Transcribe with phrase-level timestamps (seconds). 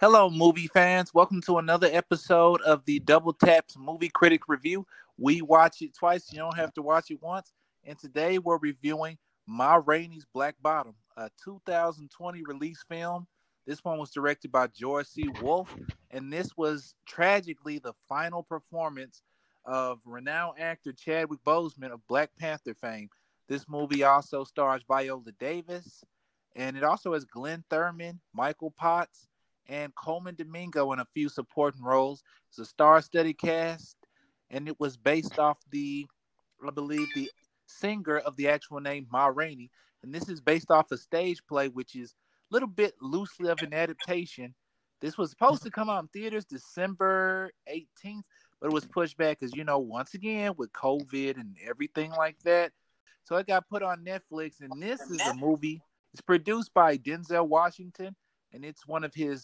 [0.00, 1.12] Hello, movie fans.
[1.12, 4.86] Welcome to another episode of the Double Taps Movie Critic Review.
[5.18, 6.32] We watch it twice.
[6.32, 7.52] You don't have to watch it once.
[7.82, 13.26] And today we're reviewing Ma Rainey's Black Bottom, a 2020 release film.
[13.66, 15.30] This one was directed by George C.
[15.42, 15.74] Wolfe,
[16.12, 19.22] and this was tragically the final performance
[19.64, 23.10] of renowned actor Chadwick Boseman of Black Panther fame.
[23.48, 26.04] This movie also stars Viola Davis,
[26.54, 29.26] and it also has Glynn Turman, Michael Potts,
[29.68, 32.22] and Colman Domingo in a few supporting roles.
[32.48, 33.96] It's a star-studded cast,
[34.50, 36.06] and it was based off the,
[36.66, 37.30] I believe, the
[37.66, 39.70] singer of the actual name Ma Rainey,
[40.02, 42.14] and this is based off a stage play, which is
[42.50, 44.54] a little bit loosely of an adaptation.
[45.00, 48.22] This was supposed to come out in theaters December 18th,
[48.60, 52.38] but it was pushed back because you know, once again with COVID and everything like
[52.44, 52.72] that.
[53.24, 55.82] So it got put on Netflix, and this is a movie.
[56.14, 58.16] It's produced by Denzel Washington
[58.52, 59.42] and it's one of his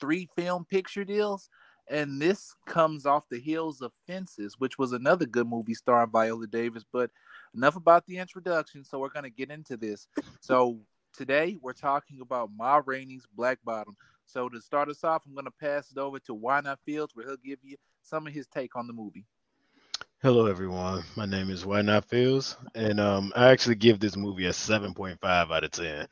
[0.00, 1.48] three film picture deals.
[1.90, 6.46] And this comes off the heels of Fences, which was another good movie starring Viola
[6.46, 6.84] Davis.
[6.90, 7.10] But
[7.54, 8.84] enough about the introduction.
[8.84, 10.08] So we're going to get into this.
[10.40, 10.78] So
[11.12, 13.96] today we're talking about Ma Rainey's Black Bottom.
[14.26, 17.14] So to start us off, I'm going to pass it over to Why Not Fields,
[17.14, 19.26] where he'll give you some of his take on the movie.
[20.22, 21.04] Hello, everyone.
[21.16, 25.18] My name is Why Not Fields, and um, I actually give this movie a 7.5
[25.22, 26.08] out of 10.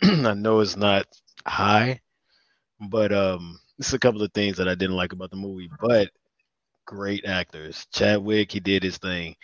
[0.02, 1.06] I know it's not
[1.46, 2.00] high,
[2.80, 5.70] but um, it's a couple of things that I didn't like about the movie.
[5.80, 6.10] But
[6.86, 7.86] great actors.
[7.92, 9.36] Chadwick, he did his thing.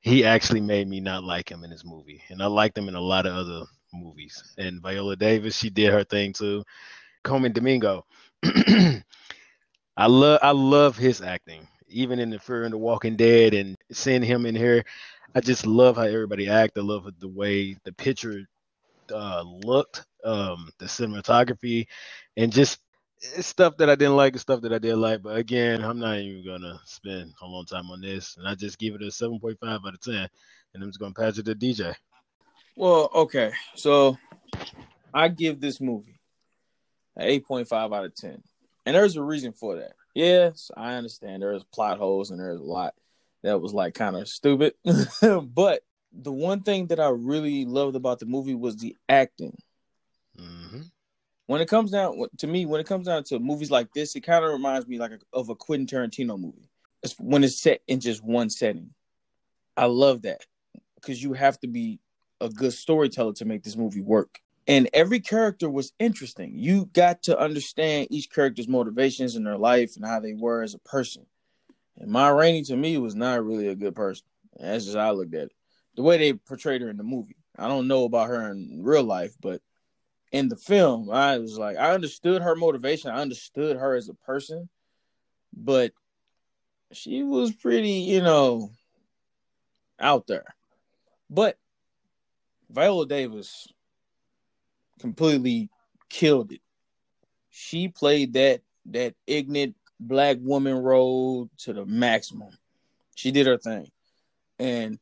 [0.00, 2.94] He actually made me not like him in this movie, and I liked him in
[2.94, 4.42] a lot of other movies.
[4.58, 6.62] And Viola Davis, she did her thing too.
[7.22, 8.04] Colman Domingo,
[8.44, 13.76] I love I love his acting, even in the Fear and the Walking Dead, and
[13.92, 14.84] seeing him in here.
[15.34, 16.78] I just love how everybody act.
[16.78, 18.44] I love the way the picture
[19.12, 21.86] uh, looked, um, the cinematography,
[22.36, 22.80] and just
[23.40, 25.22] stuff that I didn't like and stuff that I did like.
[25.22, 28.78] But again, I'm not even gonna spend a long time on this, and I just
[28.78, 31.94] give it a 7.5 out of 10, and I'm just gonna pass it to DJ.
[32.76, 34.18] Well, okay, so
[35.12, 36.20] I give this movie
[37.16, 38.42] an 8.5 out of 10,
[38.86, 39.92] and there's a reason for that.
[40.14, 42.94] Yes, I understand there's plot holes and there's a lot
[43.42, 44.74] that was like kind of stupid,
[45.42, 45.82] but
[46.22, 49.56] the one thing that I really loved about the movie was the acting.
[50.38, 50.82] Mm-hmm.
[51.46, 54.22] When it comes down to me, when it comes down to movies like this, it
[54.22, 56.70] kind of reminds me like a, of a Quentin Tarantino movie.
[57.02, 58.90] It's when it's set in just one setting.
[59.76, 60.42] I love that
[60.94, 62.00] because you have to be
[62.40, 64.40] a good storyteller to make this movie work.
[64.66, 66.52] And every character was interesting.
[66.56, 70.72] You got to understand each character's motivations in their life and how they were as
[70.72, 71.26] a person.
[71.98, 74.24] And Ma Rainey to me was not really a good person.
[74.58, 75.52] That's just how I looked at it
[75.96, 77.36] the way they portrayed her in the movie.
[77.58, 79.60] I don't know about her in real life, but
[80.32, 83.10] in the film, I was like, I understood her motivation.
[83.10, 84.68] I understood her as a person,
[85.52, 85.92] but
[86.92, 88.70] she was pretty, you know,
[90.00, 90.54] out there.
[91.30, 91.58] But
[92.70, 93.68] Viola Davis
[94.98, 95.70] completely
[96.08, 96.60] killed it.
[97.50, 102.50] She played that that ignorant black woman role to the maximum.
[103.14, 103.86] She did her thing.
[104.58, 104.98] And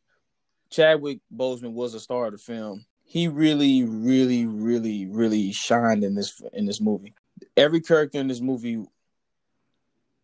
[0.72, 2.84] Chadwick Boseman was a star of the film.
[3.04, 7.14] He really, really, really, really shined in this in this movie.
[7.56, 8.84] Every character in this movie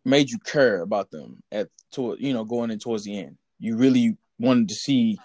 [0.03, 3.37] made you care about them at toward you know going in towards the end.
[3.59, 5.19] You really wanted to see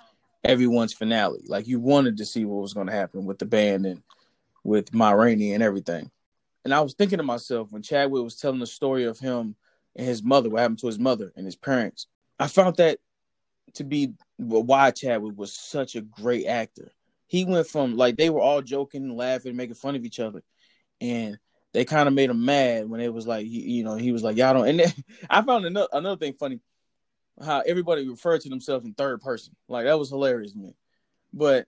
[0.45, 1.45] everyone's finale.
[1.49, 4.03] Like you wanted to see what was going to happen with the band and
[4.62, 6.11] with Ma Rainey and everything.
[6.65, 9.56] And I was thinking to myself when Chadwick was telling the story of him
[9.97, 12.09] and his mother, what happened to his mother and his parents.
[12.39, 12.99] I found that
[13.75, 16.91] to be why Chadwick was such a great actor.
[17.27, 20.43] He went from like they were all joking, laughing, making fun of each other,
[21.00, 21.39] and
[21.72, 24.23] they kind of made him mad when it was like he, you know he was
[24.23, 24.69] like y'all don't.
[24.69, 24.93] And then,
[25.31, 26.61] I found another another thing funny
[27.44, 29.55] how everybody referred to themselves in third person.
[29.69, 30.75] Like that was hilarious to me.
[31.33, 31.67] But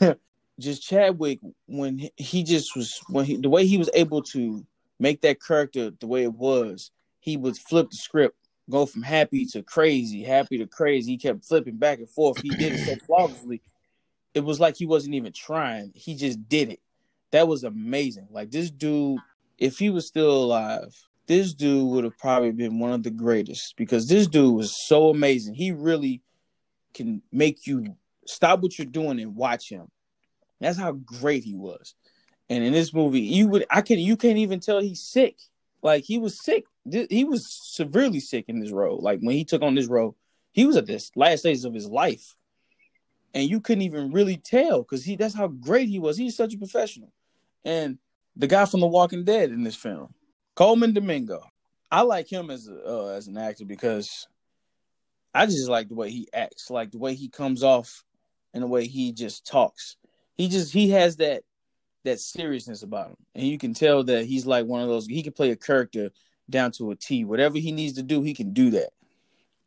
[0.58, 4.66] just Chadwick when he just was when he the way he was able to
[4.98, 6.90] make that character the way it was,
[7.20, 8.36] he would flip the script
[8.70, 11.12] go from happy to crazy, happy to crazy.
[11.12, 12.40] He kept flipping back and forth.
[12.40, 13.62] He did it so flawlessly.
[14.34, 15.92] It was like he wasn't even trying.
[15.94, 16.80] He just did it.
[17.32, 18.28] That was amazing.
[18.30, 19.18] Like this dude,
[19.58, 20.94] if he was still alive,
[21.26, 25.10] this dude would have probably been one of the greatest because this dude was so
[25.10, 25.54] amazing.
[25.54, 26.22] He really
[26.94, 27.96] can make you
[28.26, 29.88] stop what you're doing and watch him.
[30.60, 31.94] That's how great he was.
[32.48, 35.36] And in this movie, you would I can you can't even tell he's sick.
[35.82, 39.00] Like he was sick he was severely sick in this role.
[39.00, 40.16] Like when he took on this role,
[40.52, 42.36] he was at this last stages of his life,
[43.34, 46.16] and you couldn't even really tell because he that's how great he was.
[46.16, 47.12] He's such a professional,
[47.64, 47.98] and
[48.36, 50.14] the guy from The Walking Dead in this film,
[50.54, 51.42] Colman Domingo.
[51.92, 54.28] I like him as a, uh, as an actor because
[55.34, 58.04] I just like the way he acts, like the way he comes off,
[58.54, 59.96] and the way he just talks.
[60.36, 61.42] He just he has that
[62.04, 65.06] that seriousness about him, and you can tell that he's like one of those.
[65.06, 66.10] He can play a character
[66.48, 67.24] down to a T.
[67.24, 68.90] Whatever he needs to do, he can do that.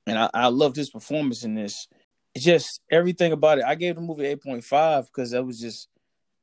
[0.05, 1.87] And I, I loved his performance in this.
[2.35, 3.65] It's just everything about it.
[3.65, 5.87] I gave the movie eight point five because that was just,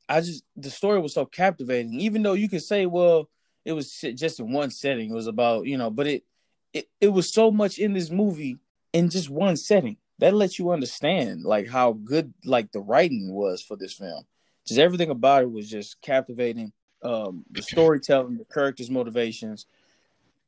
[0.08, 2.00] I just the story was so captivating.
[2.00, 3.28] Even though you could say, well,
[3.64, 5.10] it was just in one setting.
[5.10, 6.24] It was about you know, but it
[6.72, 8.58] it it was so much in this movie
[8.92, 13.62] in just one setting that lets you understand like how good like the writing was
[13.62, 14.24] for this film.
[14.66, 16.72] Just everything about it was just captivating.
[17.02, 19.66] Um, the storytelling, the characters' motivations,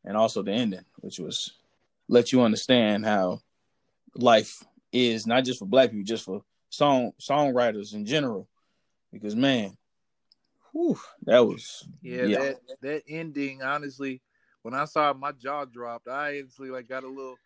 [0.05, 1.53] and also the ending, which was
[2.09, 3.41] let you understand how
[4.15, 4.63] life
[4.93, 8.49] is not just for black people, just for song songwriters in general.
[9.13, 9.77] Because man,
[10.73, 13.63] whew, that was yeah, yeah, That, that ending.
[13.63, 14.21] Honestly,
[14.63, 16.09] when I saw it, my jaw dropped.
[16.09, 17.39] I instantly like got a little.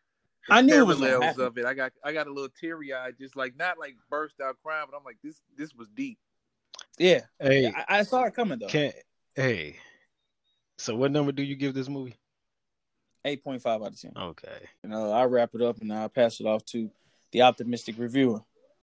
[0.48, 1.64] I knew it was of it.
[1.64, 4.86] I got I got a little teary eyed, just like not like burst out crying,
[4.90, 6.18] but I'm like this this was deep.
[6.98, 8.68] Yeah, hey, I, I saw it coming though.
[8.68, 8.92] Can
[9.34, 9.76] hey,
[10.78, 12.16] so what number do you give this movie?
[13.24, 14.12] Eight point five out of ten.
[14.16, 14.58] Okay.
[14.82, 16.90] You know, I'll wrap it up and I'll pass it off to
[17.32, 18.40] the optimistic reviewer.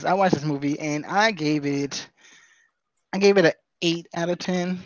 [0.04, 2.08] I watched this movie and I gave it
[3.12, 3.52] I gave it an
[3.82, 4.80] eight out of ten.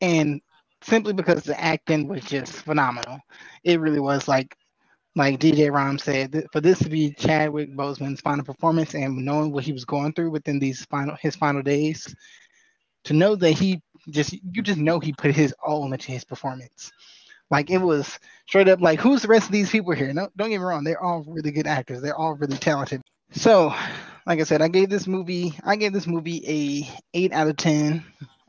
[0.00, 0.40] And
[0.82, 3.20] simply because the acting was just phenomenal.
[3.64, 4.56] It really was like
[5.16, 9.64] like DJ Rom said, for this to be Chadwick Boseman's final performance and knowing what
[9.64, 12.14] he was going through within these final his final days,
[13.08, 16.92] to know that he just you just know he put his all into his performance.
[17.50, 20.12] Like it was straight up like, who's the rest of these people here?
[20.12, 22.02] No, don't get me wrong, they're all really good actors.
[22.02, 23.00] They're all really talented.
[23.32, 23.74] So,
[24.26, 27.56] like I said, I gave this movie, I gave this movie a eight out of
[27.56, 28.04] ten.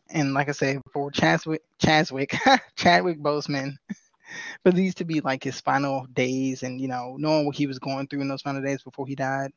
[0.10, 2.36] And like I said, for Chadwick, Chadwick,
[2.76, 3.78] Chadwick Boseman,
[4.64, 7.80] for these to be like his final days, and you know, knowing what he was
[7.80, 9.54] going through in those final days before he died,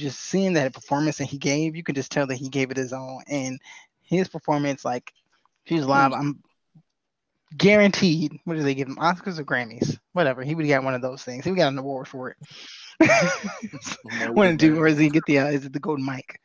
[0.00, 2.76] just seeing that performance that he gave, you can just tell that he gave it
[2.76, 3.22] his all.
[3.28, 3.60] And
[4.02, 5.12] his performance, like
[5.64, 6.42] he's live, I'm
[7.56, 8.38] guaranteed.
[8.44, 8.96] What do they give him?
[8.96, 9.98] Oscars or Grammys?
[10.12, 10.42] Whatever.
[10.42, 11.44] He would have got one of those things.
[11.44, 12.36] He would got an award for it.
[14.32, 15.38] When do or does he get the?
[15.38, 16.38] Uh, is it the golden mic?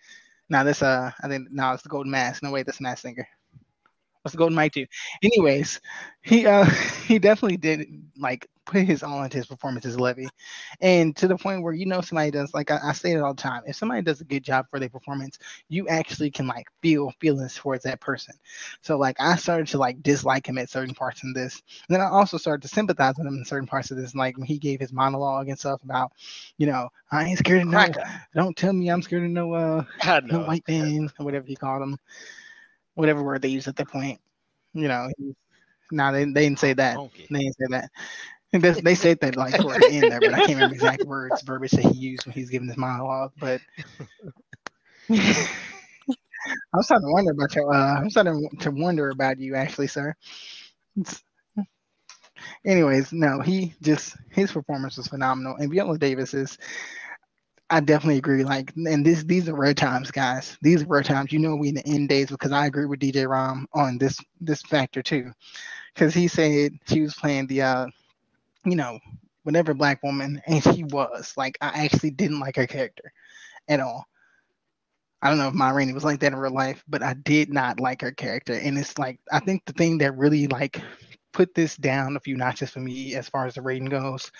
[0.49, 2.43] Now this uh, I think now it's the golden mask.
[2.43, 3.27] No way, that's Masked Singer.
[4.21, 4.85] What's the golden mic too?
[5.21, 5.81] Anyways,
[6.21, 6.65] he uh
[7.07, 7.87] he definitely did
[8.17, 10.27] like put his all into his performances, Levee,
[10.81, 13.33] and to the point where you know somebody does like I, I say it all
[13.33, 13.63] the time.
[13.65, 15.37] If somebody does a good job for their performance,
[15.69, 18.35] you actually can like feel feelings towards that person.
[18.81, 22.01] So like I started to like dislike him at certain parts in this, and then
[22.01, 24.57] I also started to sympathize with him in certain parts of this, like when he
[24.57, 26.11] gave his monologue and stuff about,
[26.57, 27.93] you know, I ain't scared of no.
[28.35, 29.83] Don't tell me I'm scared of no uh
[30.29, 31.97] no white man or whatever he called him,
[32.95, 34.19] whatever word they used at that point.
[34.73, 35.09] You know,
[35.91, 37.01] no, they, they didn't say that.
[37.29, 37.89] They didn't say that.
[38.61, 41.41] They, they said that like toward the end there, but I can't remember exact words,
[41.41, 43.33] verbiage that he used when he's giving this monologue.
[43.37, 43.61] But
[45.09, 47.73] I was starting to wonder about your.
[47.73, 50.13] Uh, I'm starting to wonder about you, actually, sir.
[50.97, 51.23] It's,
[52.65, 56.57] anyways, no, he just his performance was phenomenal, and Viola Davis is.
[57.69, 58.43] I definitely agree.
[58.43, 60.57] Like, and this these are rare times, guys.
[60.61, 61.31] These are rare times.
[61.31, 64.17] You know, we in the end days because I agree with DJ Rom on this
[64.39, 65.31] this factor too,
[65.93, 67.87] because he said she was playing the uh
[68.65, 68.99] you know,
[69.43, 73.11] whatever black woman, and she was like, I actually didn't like her character
[73.67, 74.05] at all.
[75.21, 77.51] I don't know if Ma Rainey was like that in real life, but I did
[77.51, 78.53] not like her character.
[78.53, 80.81] And it's like I think the thing that really like
[81.33, 84.31] put this down a few notches for me as far as the rating goes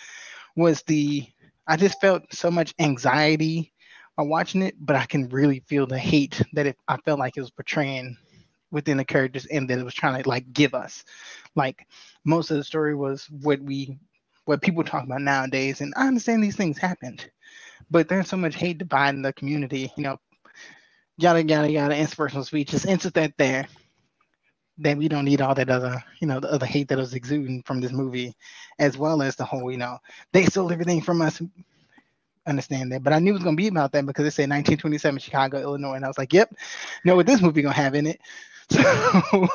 [0.55, 1.25] was the
[1.67, 3.73] I just felt so much anxiety
[4.15, 7.35] while watching it, but I can really feel the hate that it, I felt like
[7.35, 8.15] it was portraying
[8.71, 11.03] within the characters and that it was trying to like give us.
[11.55, 11.87] Like
[12.25, 13.97] most of the story was what we
[14.45, 15.81] what people talk about nowadays.
[15.81, 17.29] And I understand these things happened,
[17.91, 19.91] but there's so much hate dividing the community.
[19.97, 20.17] You know,
[21.17, 21.97] yada yada yada.
[21.97, 23.67] Inspirational speeches, insert that there.
[24.79, 27.63] That we don't need all that other, you know, the other hate that was exuding
[27.63, 28.33] from this movie,
[28.79, 29.99] as well as the whole, you know,
[30.33, 31.41] they stole everything from us.
[32.47, 35.19] Understand that, but I knew it was gonna be about that because it said 1927
[35.19, 36.53] Chicago, Illinois, and I was like, "Yep,
[37.03, 38.19] know what this movie gonna have in it."
[38.71, 39.47] So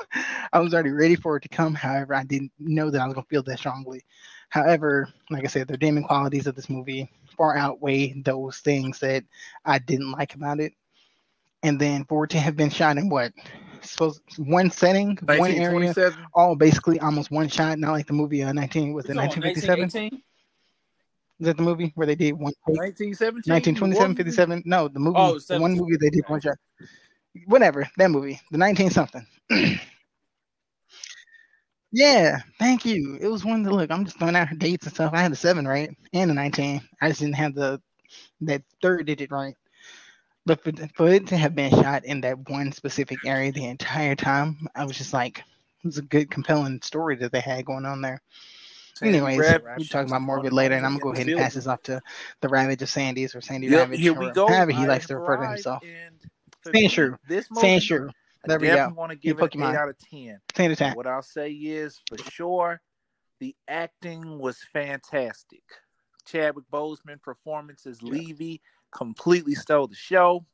[0.53, 1.75] I was already ready for it to come.
[1.75, 4.05] However, I didn't know that I was gonna feel that strongly.
[4.51, 9.25] However, like I said, the redeeming qualities of this movie far outweigh those things that
[9.65, 10.73] I didn't like about it.
[11.63, 13.33] And then for it to have been shot in what?
[13.83, 15.95] Suppose one setting, one area,
[16.35, 20.21] all basically almost one shot, not like the movie uh, 19 was it 1957?
[21.39, 22.53] Is that the movie where they did one?
[22.67, 23.53] 1917?
[23.53, 24.63] 1927, 57?
[24.67, 26.57] No, the movie, oh, the one movie they did one shot.
[27.47, 29.27] Whatever, that movie, the 19 something.
[31.93, 33.19] Yeah, thank you.
[33.21, 33.91] It was one to look.
[33.91, 35.13] I'm just throwing out dates and stuff.
[35.13, 36.81] I had a seven right and a 19.
[37.01, 37.81] I just didn't have the
[38.43, 39.57] that third digit right.
[40.47, 44.15] But for, for it to have been shot in that one specific area the entire
[44.15, 47.85] time, I was just like, it was a good, compelling story that they had going
[47.85, 48.23] on there.
[48.95, 51.55] Sandy Anyways, Ravage we talk about Morbid later, and I'm gonna go ahead and pass
[51.55, 52.01] this off to
[52.41, 54.47] the Ravage of Sandy's or Sandy Yep, Ravage, here we go.
[54.47, 55.83] however he I likes to refer to himself.
[55.83, 56.17] and
[56.63, 58.11] for Saying me,
[58.45, 58.49] true.
[58.49, 58.49] This Saying movie, true.
[58.49, 60.41] I There we definitely want to give it an eight out of ten.
[60.55, 60.97] Saying attack.
[60.97, 62.81] What I'll say is, for sure,
[63.41, 65.63] the acting was fantastic.
[66.27, 68.13] Chadwick Boseman performance as Yeah.
[68.13, 68.61] Levee
[68.93, 70.45] completely stole the show.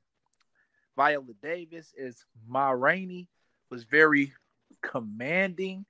[0.96, 3.28] Viola Davis as Ma Rainey
[3.70, 4.32] was very
[4.82, 5.84] commanding,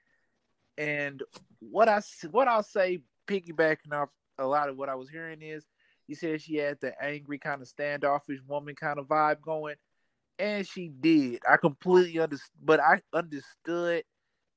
[0.76, 1.22] and
[1.60, 2.00] what I
[2.30, 5.64] what I'll say, piggybacking off a lot of what I was hearing is,
[6.08, 9.76] you said she had the angry kind of standoffish woman kind of vibe going,
[10.38, 11.40] and she did.
[11.48, 14.04] I completely understood, but I understood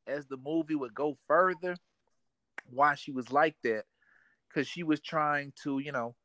[0.07, 1.75] as the movie would go further
[2.69, 3.85] why she was like that.
[4.49, 6.15] Because she was trying to you know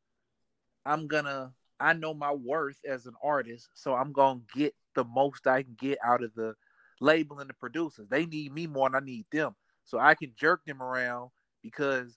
[0.87, 5.47] i'm gonna i know my worth as an artist so i'm gonna get the most
[5.47, 6.55] i can get out of the
[7.01, 8.07] label and the producers.
[8.09, 9.55] They need me more than i need them.
[9.85, 11.31] So i can jerk them around
[11.63, 12.17] because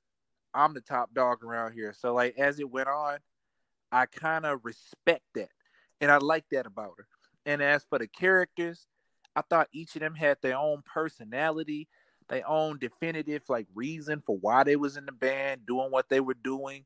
[0.54, 1.94] i'm the top dog around here.
[1.98, 3.20] So like as it went on
[3.92, 5.50] i kind of respect that
[6.02, 7.08] and i like that about her
[7.48, 8.86] and as for the characters
[9.36, 11.88] i thought each of them had their own personality
[12.30, 16.20] their own definitive like reason for why they was in the band doing what they
[16.20, 16.86] were doing.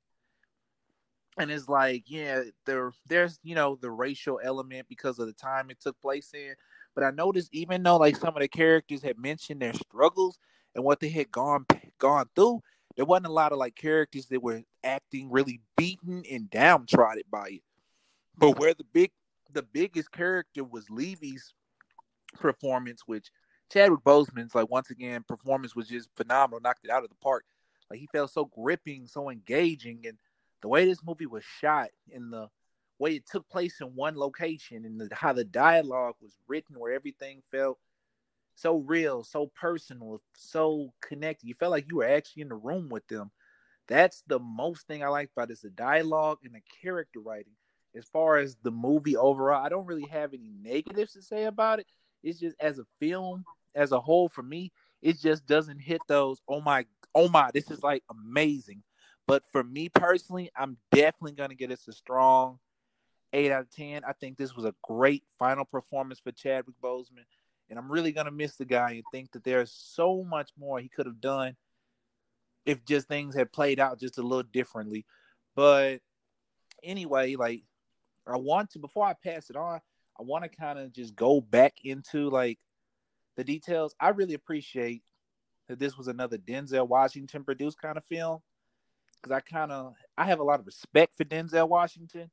[1.38, 5.70] And it's like yeah there there's you know the racial element because of the time
[5.70, 6.56] it took place in.
[6.94, 10.38] But i noticed even though like some of the characters had mentioned their struggles
[10.76, 11.66] and what they had gone
[12.00, 12.62] gone through
[12.98, 17.48] there wasn't a lot of like characters that were acting really beaten and downtrodden by
[17.48, 17.62] it.
[18.38, 19.12] But where the big
[19.54, 21.54] the biggest character was Levee's
[22.40, 23.30] performance which
[23.72, 27.46] Chadwick Boseman's like once again performance was just phenomenal, knocked it out of the park.
[27.90, 30.18] Like he felt so gripping, so engaging, and
[30.62, 32.48] the way this movie was shot, and the
[33.00, 36.94] way it took place in one location, and the, how the dialogue was written, where
[36.94, 37.80] everything felt
[38.56, 41.48] so real, so personal, so connected.
[41.48, 43.32] You felt like you were actually in the room with them.
[43.88, 47.54] That's the most thing I like about it is the dialogue and the character writing.
[47.96, 51.80] As far as the movie overall, I don't really have any negatives to say about
[51.80, 51.88] it.
[52.24, 53.46] It's just as a film,
[53.76, 54.72] as a whole, for me,
[55.02, 56.42] it just doesn't hit those.
[56.48, 58.84] Oh my, oh my, this is like amazing.
[59.28, 62.60] But for me personally, I'm definitely gonna get us a strong
[63.34, 64.04] eight out of ten.
[64.06, 67.26] I think this was a great final performance for Chadwick Boseman,
[67.70, 70.90] and I'm really gonna miss the guy and think that there's so much more he
[70.90, 71.56] could have done
[72.66, 75.06] if just things had played out just a little differently.
[75.56, 76.00] But
[76.84, 77.64] anyway, like
[78.34, 79.80] I want to before I pass it on,
[80.20, 82.60] I want to kind of just go back into like
[83.38, 83.96] the details.
[84.00, 85.04] I really appreciate
[85.68, 88.40] that this was another Denzel Washington produced kind of film
[89.22, 92.30] because I kind of I have a lot of respect for Denzel Washington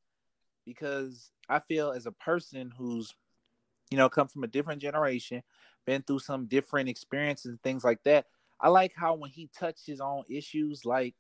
[0.65, 3.15] because I feel as a person who's
[3.91, 5.43] you know come from a different generation,
[5.87, 8.27] been through some different experiences and things like that.
[8.61, 11.15] I like how when he touches on issues like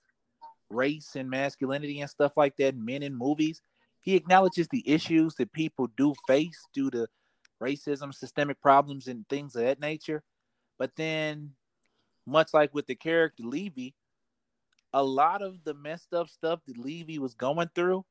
[0.70, 3.62] race and masculinity and stuff like that, men in movies,
[4.08, 7.06] he acknowledges the issues that people do face due to
[7.62, 10.22] racism, systemic problems, and things of that nature.
[10.78, 11.50] But then,
[12.24, 13.94] much like with the character Levee,
[14.94, 18.02] a lot of the messed up stuff that Levee was going through,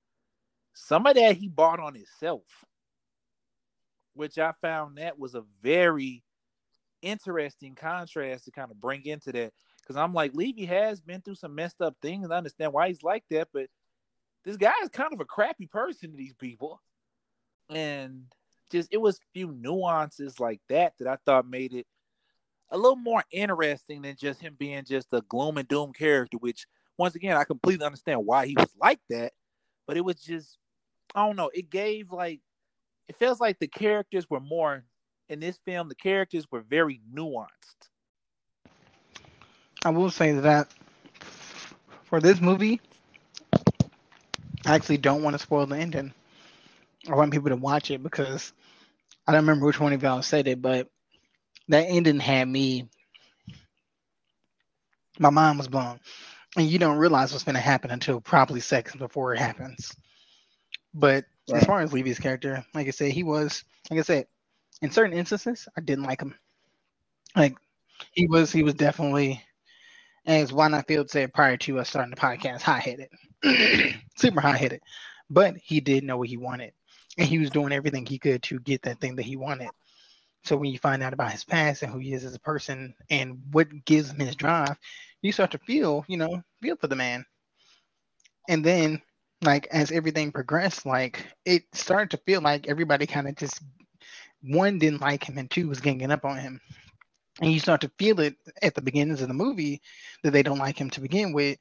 [0.75, 2.43] some of that he bought on himself,
[4.13, 6.23] which I found that was a very
[7.01, 9.51] interesting contrast to kind of bring into that.
[9.81, 12.29] Because I'm like, Levee has been through some messed up things.
[12.29, 13.67] I understand why he's like that, but
[14.43, 16.81] this guy is kind of a crappy person to these people.
[17.69, 18.25] And
[18.71, 21.87] just it was a few nuances like that that I thought made it
[22.69, 26.67] a little more interesting than just him being just a gloom and doom character, which
[26.97, 29.33] once again I completely understand why he was like that.
[29.85, 30.57] But it was just
[31.15, 32.41] I don't know, it gave like
[33.07, 34.83] it feels like the characters were more
[35.29, 37.89] in this film, the characters were very nuanced.
[39.85, 40.69] I will say that
[42.03, 42.81] for this movie,
[44.67, 46.13] I actually don't want to spoil the ending.
[47.09, 48.51] I want people to watch it because
[49.25, 50.89] I don't remember which one of y'all said it, but
[51.69, 52.89] that ending had me.
[55.19, 55.99] My mind was blown,
[56.57, 59.95] and you don't realize what's going to happen until probably seconds before it happens.
[60.93, 64.27] But as far as Levee's character, like I said, he was like I said,
[64.81, 66.35] in certain instances, I didn't like him.
[67.35, 67.55] Like
[68.11, 69.41] he was, he was definitely,
[70.27, 73.09] as Why Field said prior to us starting the podcast, high headed,
[74.17, 74.81] super high headed.
[75.29, 76.73] But he did know what he wanted,
[77.17, 79.69] and he was doing everything he could to get that thing that he wanted.
[80.43, 82.93] So when you find out about his past and who he is as a person
[83.09, 84.77] and what gives him his drive,
[85.21, 87.25] you start to feel, you know, feel for the man.
[88.47, 89.01] And then
[89.41, 93.61] like as everything progressed, like it started to feel like everybody kind of just
[94.41, 96.61] one didn't like him and two was ganging up on him.
[97.41, 99.81] And you start to feel it at the beginnings of the movie
[100.23, 101.57] that they don't like him to begin with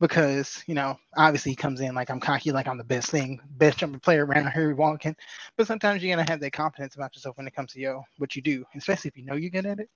[0.00, 3.40] because, you know, obviously he comes in like I'm cocky, like I'm the best thing,
[3.50, 5.14] best jumper player around here walking.
[5.56, 8.34] But sometimes you're gonna have that confidence about yourself when it comes to yo, what
[8.34, 9.88] you do, especially if you know you're good at it.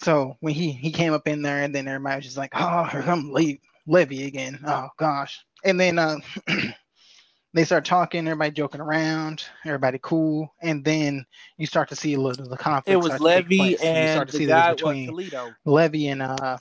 [0.00, 2.84] So when he he came up in there and then everybody was just like, oh,
[2.84, 4.58] here come Le- Levee again.
[4.66, 5.44] Oh gosh.
[5.64, 6.16] And then uh
[7.54, 11.24] they start talking, everybody joking around, everybody cool, and then
[11.58, 12.88] you start to see a little of the conflict.
[12.88, 15.52] It was Levee place, you and start to the see guy between Toledo.
[15.64, 16.58] Levee and uh,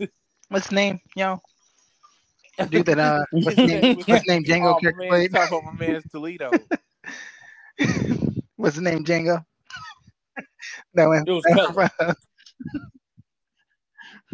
[0.48, 1.40] what's his name, yo?
[2.70, 3.96] Dude that uh, what's his name?
[3.96, 4.42] What's his name?
[4.42, 5.32] Django Oh, my character man, played.
[5.32, 6.50] talk about my man's Toledo.
[8.56, 9.04] what's his name?
[9.04, 9.44] Django.
[10.94, 11.24] that one.
[11.26, 12.16] It was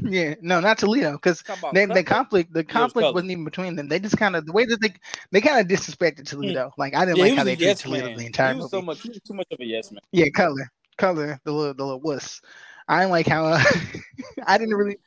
[0.04, 1.42] yeah, no, not Toledo, because
[1.72, 3.14] they, the conflict, the conflict Cutler.
[3.14, 3.88] wasn't even between them.
[3.88, 4.94] They just kind of the way that they
[5.30, 6.72] they kind of disrespected Toledo.
[6.78, 8.18] Like I didn't Yeah, like how they treated yes Toledo man.
[8.18, 8.70] the entire he was movie.
[8.70, 9.02] so much.
[9.02, 10.00] He was too much of a yes man.
[10.12, 12.40] Yeah, color, color, the little, the little wuss.
[12.88, 13.62] I didn't like how uh,
[14.46, 14.98] I didn't really.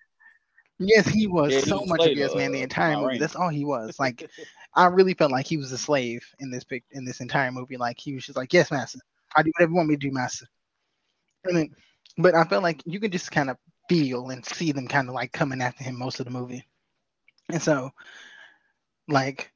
[0.79, 3.17] Yes, he was Yeah, he so was a much of yes man the entire movie.
[3.17, 3.95] That's all he was.
[3.99, 4.27] Like,
[4.75, 7.77] I really felt like he was a slave in this pic in this entire movie.
[7.77, 8.99] Like he was just like, yes, master,
[9.35, 10.47] I do whatever you want me to do, master.
[11.45, 11.69] And then,
[12.17, 15.15] but I felt like you could just kind of feel and see them kind of
[15.15, 16.65] like coming after him most of the movie.
[17.49, 17.91] And so,
[19.07, 19.51] like,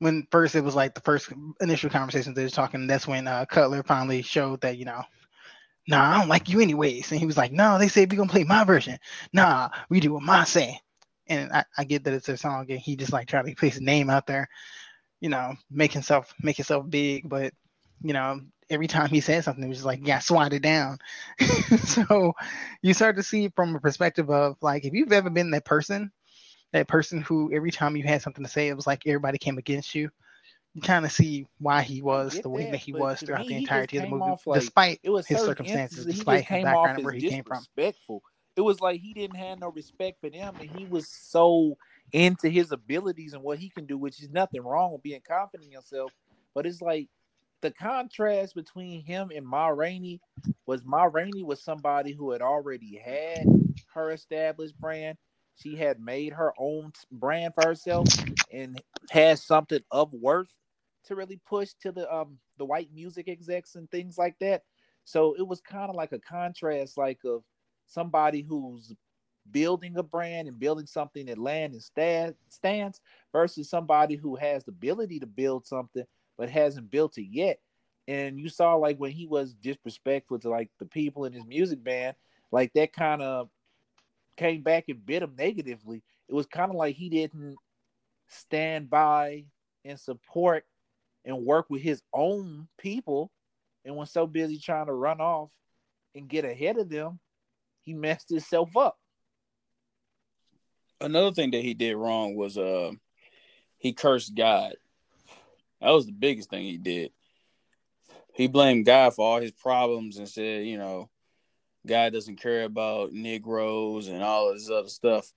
[0.00, 3.44] when first it was like the first initial conversations they were talking, that's when uh,
[3.46, 5.02] Cutler finally showed that, you know,
[5.86, 7.10] nah, I don't like you anyways.
[7.10, 8.98] And he was like, no, they said we're going to play my version.
[9.32, 10.80] Nah, we do what my say.
[11.26, 13.74] And I, I get that it's a song and he just like tried to place
[13.74, 14.48] his name out there,
[15.20, 17.28] you know, make himself, make himself big.
[17.28, 17.54] But,
[18.02, 18.40] you know,
[18.70, 20.98] every time he said something, it was just like, yeah, swatted down.
[21.84, 22.32] so
[22.82, 26.10] you start to see from a perspective of like, if you've ever been that person,
[26.72, 29.58] that person who every time you had something to say, it was like everybody came
[29.58, 30.10] against you.
[30.74, 33.54] You kind of see why he was the way that, that he was throughout me,
[33.54, 37.04] the entirety of the movie, like- despite It was his circumstances, despite his background and
[37.04, 37.58] where he came from.
[37.58, 38.22] disrespectful.
[38.56, 41.76] It was like he didn't have no respect for them, and he was so
[42.12, 45.66] into his abilities and what he can do, which is nothing wrong with being confident
[45.66, 46.12] in yourself.
[46.54, 47.08] But it's like
[47.64, 50.20] the contrast between him and Ma Rainey
[50.66, 53.46] was Ma Rainey was somebody who had already had
[53.94, 55.16] her established brand.
[55.56, 58.10] She had made her own brand for herself
[58.52, 60.52] and had something of worth
[61.06, 64.64] to really push to the um the white music execs and things like that.
[65.04, 67.44] So it was kind of like a contrast, like of
[67.86, 68.92] somebody who's
[69.50, 73.00] building a brand and building something that land and stand, stands
[73.32, 76.04] versus somebody who has the ability to build something
[76.38, 77.58] but hasn't built it yet.
[78.06, 81.82] And you saw like when he was disrespectful to like the people in his music
[81.82, 82.16] band,
[82.52, 83.48] like that kind of
[84.36, 86.02] came back and bit him negatively.
[86.28, 87.56] It was kind of like he didn't
[88.28, 89.44] stand by
[89.84, 90.64] and support
[91.24, 93.30] and work with his own people
[93.84, 95.50] and was so busy trying to run off
[96.14, 97.18] and get ahead of them,
[97.82, 98.96] he messed himself up.
[101.00, 102.92] Another thing that he did wrong was uh
[103.78, 104.74] he cursed God.
[105.84, 107.12] That was the biggest thing he did.
[108.32, 111.10] He blamed God for all his problems and said, you know,
[111.86, 115.30] God doesn't care about Negroes and all this other stuff.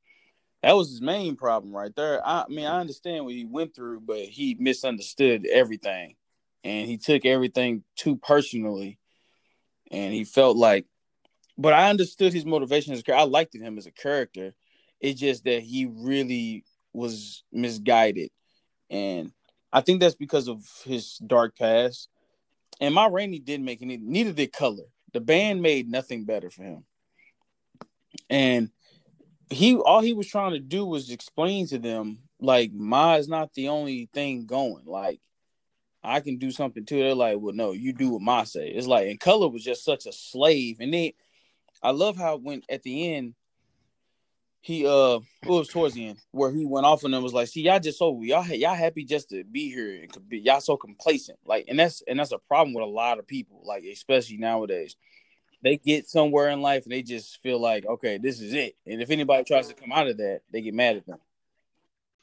[0.63, 2.25] That was his main problem right there.
[2.25, 6.15] I, I mean, I understand what he went through, but he misunderstood everything
[6.63, 8.99] and he took everything too personally.
[9.91, 10.85] And he felt like,
[11.57, 13.03] but I understood his motivation as.
[13.13, 14.53] I liked him as a character.
[15.01, 18.29] It's just that he really was misguided.
[18.89, 19.33] And
[19.71, 22.09] I think that's because of his dark past.
[22.79, 24.83] And my Rainey didn't make any, neither did Color.
[25.13, 26.85] The band made nothing better for him.
[28.29, 28.71] And
[29.49, 33.53] he all he was trying to do was explain to them like Ma is not
[33.53, 34.83] the only thing going.
[34.85, 35.19] Like
[36.03, 36.99] I can do something too.
[36.99, 38.69] They're like, well, no, you do what Ma say.
[38.69, 40.77] It's like, and Color was just such a slave.
[40.79, 41.11] And then
[41.81, 43.35] I love how when at the end
[44.67, 47.47] he uh it was towards the end where he went off on them was like,
[47.47, 50.59] see, y'all just so y'all y'all happy just to be here and could be y'all
[50.59, 51.39] so complacent.
[51.45, 54.97] Like, and that's and that's a problem with a lot of people, like especially nowadays.
[55.63, 58.75] They get somewhere in life and they just feel like, okay, this is it.
[58.85, 61.19] And if anybody tries to come out of that, they get mad at them.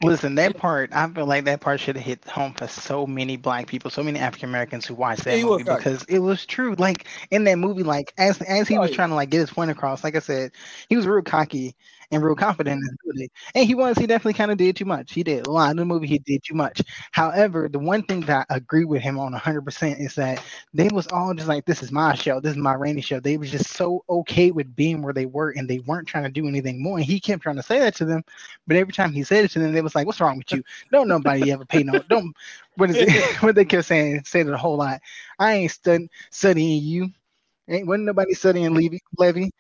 [0.03, 3.39] Listen, that part, I feel like that part should have hit home for so many
[3.39, 6.75] black people, so many African Americans who watched that Yeah, movie because it was true.
[6.77, 8.97] Like in that movie, like as as he Oh, was yeah.
[8.97, 10.53] trying to like get his point across, like I said,
[10.91, 11.75] he was real cocky
[12.15, 13.31] and real confident in his ability.
[13.55, 15.13] And he was, he definitely kind of did too much.
[15.13, 16.83] He did a lot of the movie, he did too much.
[17.13, 21.07] However, the one thing that I agree with him on 100% is that they was
[21.09, 23.21] all just like, this is my show, this is my Rainey show.
[23.21, 26.31] They was just so okay with being where they were and they weren't trying to
[26.31, 26.99] do anything more.
[26.99, 28.23] And he kept trying to say that to them,
[28.67, 30.63] but every time he said it to them, they was like, what's wrong with you?
[30.93, 32.35] Don't nobody ever pay no, don't,
[32.77, 33.11] what is it,
[33.43, 35.01] what they kept saying, said it a whole lot.
[35.39, 37.11] I ain't stud- studying you.
[37.69, 39.01] Ain't wasn't nobody studying Levee.
[39.19, 39.51] Levee.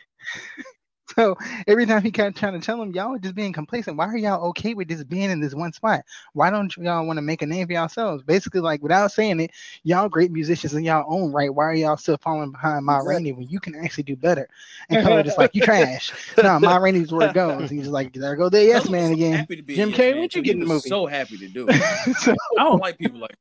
[1.14, 1.36] So
[1.68, 3.96] every time he kept trying to tell them, y'all are just being complacent.
[3.96, 6.00] Why are y'all okay with just being in this one spot?
[6.32, 8.22] Why don't y'all want to make a name for yourselves?
[8.22, 9.50] Basically, like without saying it,
[9.82, 11.54] y'all great musicians in y'all own right.
[11.54, 13.14] Why are y'all still falling behind Ma Exactly.
[13.14, 14.48] Rainey when you can actually do better?
[14.88, 16.12] And Color just like you trash.
[16.42, 17.70] no, Ma Rainey's where it goes.
[17.70, 19.32] He's like, there go the yes Cutler man was again.
[19.34, 20.44] Happy to be Jim a yes Carrey, what you too.
[20.46, 20.88] get in the movie?
[20.88, 22.16] So happy to do it.
[22.16, 23.36] so I don't like people like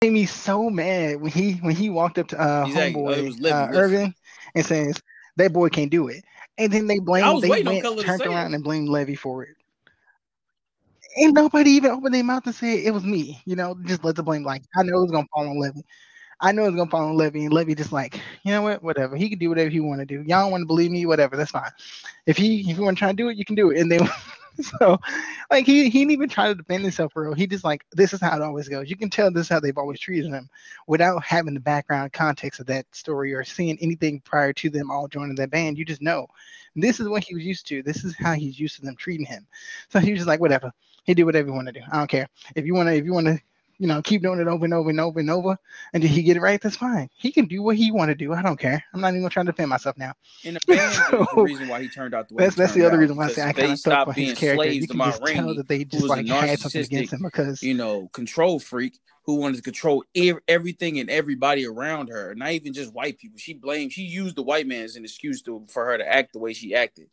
[0.00, 3.02] made me so mad when he when he walked up to uh Exactly.
[3.02, 3.82] Oh, homeboy was Levee uh, Wilson.
[3.82, 4.14] Irvin
[4.54, 5.02] and says
[5.36, 6.24] that boy can't do it,
[6.58, 9.42] and then they I blame was they went to turned around and blamed Levee for
[9.42, 9.56] it.
[11.16, 13.40] And nobody even opened their mouth and say it was me.
[13.44, 14.42] You know, just let the blame.
[14.44, 15.84] Like I know it's gonna fall on Levee.
[16.40, 19.16] I know it's gonna fall on Levee, and Levee just like, you know what, whatever.
[19.16, 20.24] He can do whatever he want to do.
[20.26, 21.36] Y'all don't want to believe me, whatever.
[21.36, 21.70] That's fine.
[22.26, 23.78] If he if you want to try and do it, you can do it.
[23.78, 24.00] And then
[24.80, 24.98] so
[25.50, 27.34] like he he didn't even try to defend himself real.
[27.34, 28.88] He just like this is how it always goes.
[28.88, 30.48] You can tell this is how they've always treated him
[30.86, 35.08] without having the background context of that story or seeing anything prior to them all
[35.08, 35.78] joining that band.
[35.78, 36.28] You just know
[36.76, 37.82] this is what he was used to.
[37.82, 39.46] This is how he's used to them treating him.
[39.88, 40.72] So he was just like, whatever.
[41.04, 41.82] He did whatever he want to do.
[41.92, 42.28] I don't care.
[42.56, 43.38] If you want to, if you want to,
[43.78, 45.58] you know, keep doing it over and over and over and over
[45.92, 47.08] until he get it right, that's fine.
[47.16, 48.32] He can do what he want to do.
[48.32, 48.84] I don't care.
[48.92, 50.14] I'm not even gonna try to defend myself now.
[50.44, 53.00] Band, there's the reason why he turned out the way That's that's the other out,
[53.00, 54.64] reason why I say I kind of stopped being his character.
[54.64, 57.62] slaves You to can just tell that they just like had something against him because
[57.62, 62.50] you know, control freak who wanted to control ev- everything and everybody around her, not
[62.50, 63.38] even just white people.
[63.38, 66.34] She blamed, she used the white man as an excuse to, for her to act
[66.34, 67.08] the way she acted.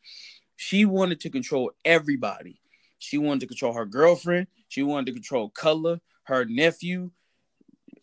[0.57, 2.59] She wanted to control everybody.
[2.99, 4.47] She wanted to control her girlfriend.
[4.67, 7.11] She wanted to control Color, her nephew.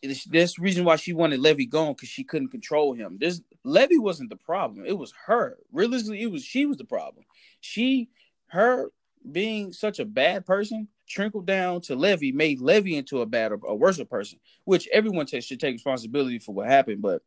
[0.02, 3.18] The reason why she wanted Levee gone because she couldn't control him.
[3.18, 4.84] This Levee wasn't the problem.
[4.86, 5.58] It was her.
[5.72, 7.24] Realistically, it was she was the problem.
[7.60, 8.08] She,
[8.48, 8.90] her
[9.30, 13.74] being such a bad person trickled down to Levee, made Levee into a bad, a
[13.74, 14.38] worse person.
[14.64, 17.22] Which everyone ta- should take responsibility for what happened, but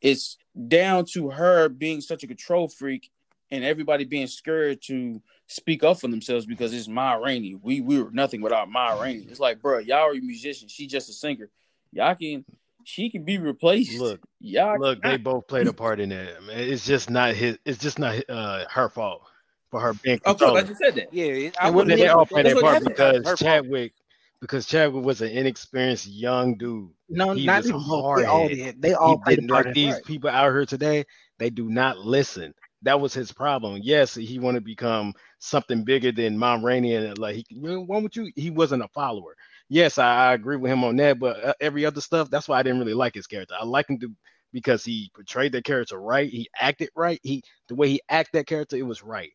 [0.00, 0.38] it's
[0.68, 3.10] down to her being such a control freak
[3.50, 7.56] and everybody being scared to speak up for themselves because it's Ma Rainey.
[7.56, 9.26] We we were nothing without Ma Rainey.
[9.28, 10.70] It's like, bro, y'all are musicians.
[10.72, 11.50] She just a singer.
[11.92, 12.44] Y'all can
[12.84, 13.98] she can be replaced.
[14.00, 16.42] Look, y'all Look, they both played a part in it.
[16.44, 17.58] Man, It's just not his.
[17.64, 19.22] It's just not uh, her fault
[19.70, 20.66] for her being Of course, I controlling.
[20.66, 21.12] just said that.
[21.14, 23.38] Yeah, it- I wouldn't what They all played that- their part because her fault.
[23.38, 23.92] Chadwick,
[24.40, 26.90] because Chadwick was an inexperienced young dude.
[27.08, 28.16] no, He not was even both.
[28.18, 28.80] They all did.
[28.82, 30.04] They all He played didn't part like these Right.
[30.04, 31.04] people out here today.
[31.38, 32.54] They do not listen.
[32.82, 33.80] That was his problem.
[33.82, 38.16] Yes, he wanted to become something bigger than Mom Rainey, and like he, why would
[38.16, 38.32] you?
[38.36, 39.36] He wasn't a follower.
[39.68, 42.58] Yes, I, I agree with him on that, but uh, every other stuff, that's why
[42.58, 43.54] I didn't really like his character.
[43.60, 44.10] I like him to
[44.52, 46.28] because he portrayed the character right.
[46.30, 47.20] He acted right.
[47.22, 49.30] He the way he acted that character, it was right.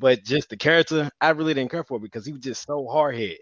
[0.00, 3.16] But just the character, I really didn't care for because he was just so hard
[3.16, 3.38] head.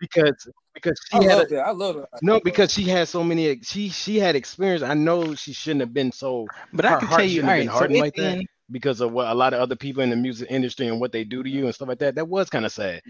[0.00, 0.48] Because
[0.82, 1.66] because I she had a, love that.
[1.66, 2.04] I love it.
[2.22, 3.60] no, because she had so many.
[3.62, 4.82] She she had experience.
[4.82, 6.46] I know she shouldn't have been so.
[6.72, 7.72] But I can heart tell you, shouldn't all have been right.
[7.72, 8.46] So hardened it like that.
[8.70, 11.24] because of what a lot of other people in the music industry and what they
[11.24, 12.14] do to you and stuff like that.
[12.14, 13.02] That was kind of sad.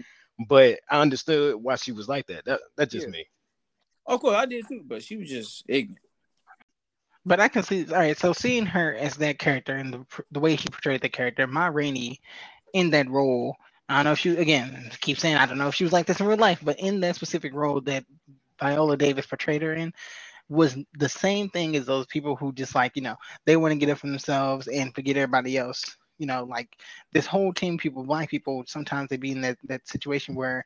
[0.47, 2.45] But I understood why she was like that.
[2.45, 3.11] That that's just Yeah.
[3.11, 3.25] me.
[4.05, 5.99] Of course, I did too, but she was just ignorant.
[7.25, 7.85] but I can see.
[7.87, 8.17] All right.
[8.17, 11.67] So seeing her as that character and the the way she portrayed the character, Ma
[11.67, 12.19] Rainey,
[12.73, 13.55] in that role.
[13.89, 16.07] I don't know if she again keep saying I don't know if she was like
[16.07, 18.05] this in real life, but in that specific role that
[18.61, 19.93] Viola Davis portrayed her in
[20.49, 23.79] was the same thing as those people who just like you know they want to
[23.79, 25.97] get up for themselves and forget everybody else.
[26.19, 26.69] You know, like
[27.13, 30.65] this whole team people, black people, sometimes they be in that that situation where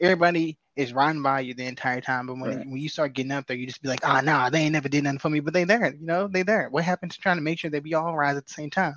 [0.00, 2.66] everybody is riding by you the entire time, but when Right.
[2.66, 4.88] when you start getting up there, you just be like, ah, nah, they ain't never
[4.88, 6.68] did nothing for me, but they there, you know, they there.
[6.70, 8.94] What happened to trying to make sure that we all rise at the same time?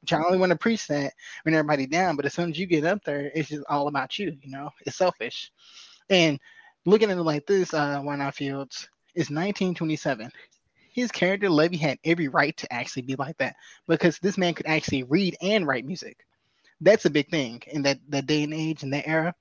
[0.00, 2.66] Which I only want to preach that when everybody down, but as soon as you
[2.66, 5.50] get up there, it's just all about you, you know, it's selfish.
[6.08, 6.38] And
[6.86, 10.30] looking at it like this, uh, Not Fields is 1927.
[10.92, 13.56] His character Levee had every right to actually be like that
[13.86, 16.24] because this man could actually read and write music.
[16.80, 19.34] That's a big thing in that that day and age in that era,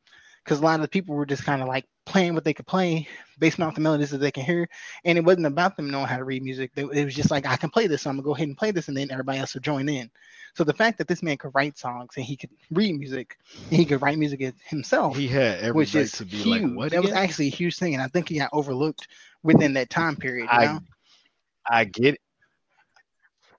[0.48, 2.66] because a lot of the people were just kind of like playing what they could
[2.66, 3.06] play
[3.38, 4.70] based off the melodies that they can hear,
[5.04, 6.72] and it wasn't about them knowing how to read music.
[6.78, 8.72] It was just like I can play this, so I'm gonna go ahead and play
[8.72, 10.10] this, and then everybody else will join in.
[10.56, 13.38] So the fact that this man could write songs and he could read music,
[13.70, 16.62] and he could write music himself, He had every which right is to be huge.
[16.64, 16.92] like, what?
[16.92, 19.10] that was actually a huge thing, and I think he got overlooked
[19.44, 20.44] within that time period.
[20.44, 20.80] You I know?
[21.70, 22.22] I get it.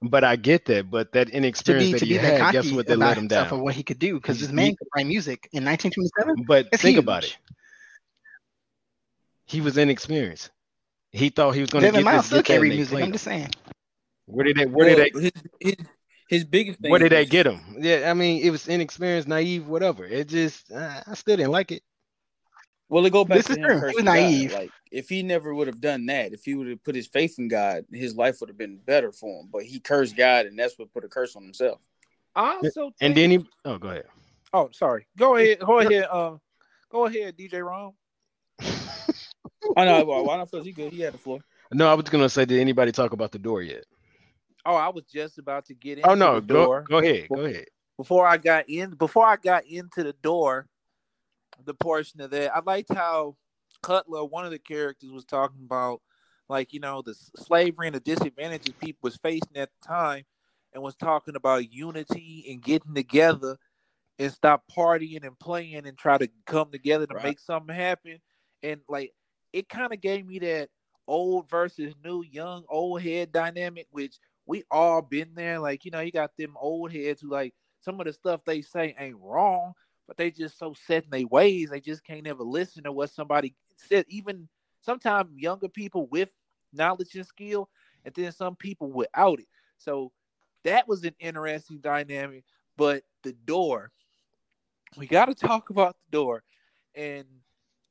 [0.00, 0.90] But I get that.
[0.90, 2.87] But that to inexperience be that to he be that had, guess what?
[2.87, 3.61] They let him himself down.
[3.61, 6.44] or what he could do because He- this man could write music in 1927.
[6.46, 7.37] But That's think about it.
[9.46, 10.50] He was inexperienced.
[11.11, 13.02] He thought he was going to Devin get Miles this, still get can't read music.
[13.02, 13.50] I'm just saying.
[14.26, 14.66] Where did they?
[14.66, 15.11] Where did they?
[15.14, 15.74] Well, his, his,
[16.28, 17.61] his biggest thing Where did they get him?
[17.78, 20.04] Yeah, I mean, it was inexperienced, naive, whatever.
[20.04, 21.82] It just, uh, I still didn't like it.
[22.90, 23.74] Well, it go back This to is him true.
[23.74, 24.53] He cursing God.
[24.53, 27.38] Like if he never would have done that, if he would have put his faith
[27.38, 29.48] in God, his life would have been better for him.
[29.53, 31.81] But he cursed God, and that's what put a curse on himself.
[32.35, 34.07] I also And think- then he, oh, go ahead.
[34.55, 35.07] Oh, sorry.
[35.18, 35.59] Go ahead.
[35.61, 36.07] Go ahead.
[36.11, 36.37] Uh,
[36.90, 37.92] go ahead, DJ Ron.
[39.77, 40.05] I know.
[40.05, 40.51] Why why not?
[40.51, 40.92] Feel he good.
[40.92, 41.40] He had the floor.
[41.72, 43.85] No, I was gonna say, did anybody talk about the door yet?
[44.64, 46.05] Oh, I was just about to get in.
[46.07, 46.85] Oh no, the go door.
[46.88, 47.66] go ahead, go ahead.
[47.96, 50.66] before I got in before I got into the door,
[51.64, 53.36] the portion of that, I liked how
[53.82, 56.00] Cutler, one of the characters, was talking about
[56.48, 60.24] like, you know, the slavery and the disadvantages people was facing at the time
[60.72, 63.56] and was talking about unity and getting together
[64.18, 67.22] and stop partying and playing and try to come together to Right.
[67.22, 68.18] make something happen.
[68.62, 69.12] And like
[69.52, 70.70] it kind of gave me that
[71.06, 75.58] old versus new, young, old head dynamic, which we all been there.
[75.58, 78.62] Like, you know, you got them old heads who like some of the stuff they
[78.62, 79.74] say ain't wrong,
[80.08, 83.10] but they just so set in their ways, they just can't ever listen to what
[83.10, 84.06] somebody said.
[84.08, 84.48] Even
[84.80, 86.30] sometimes younger people with
[86.72, 87.68] knowledge and skill,
[88.04, 89.46] and then some people without it.
[89.76, 90.10] So
[90.64, 92.44] that was an interesting dynamic.
[92.76, 93.92] But the door,
[94.96, 96.42] we got to talk about the door,
[96.94, 97.26] and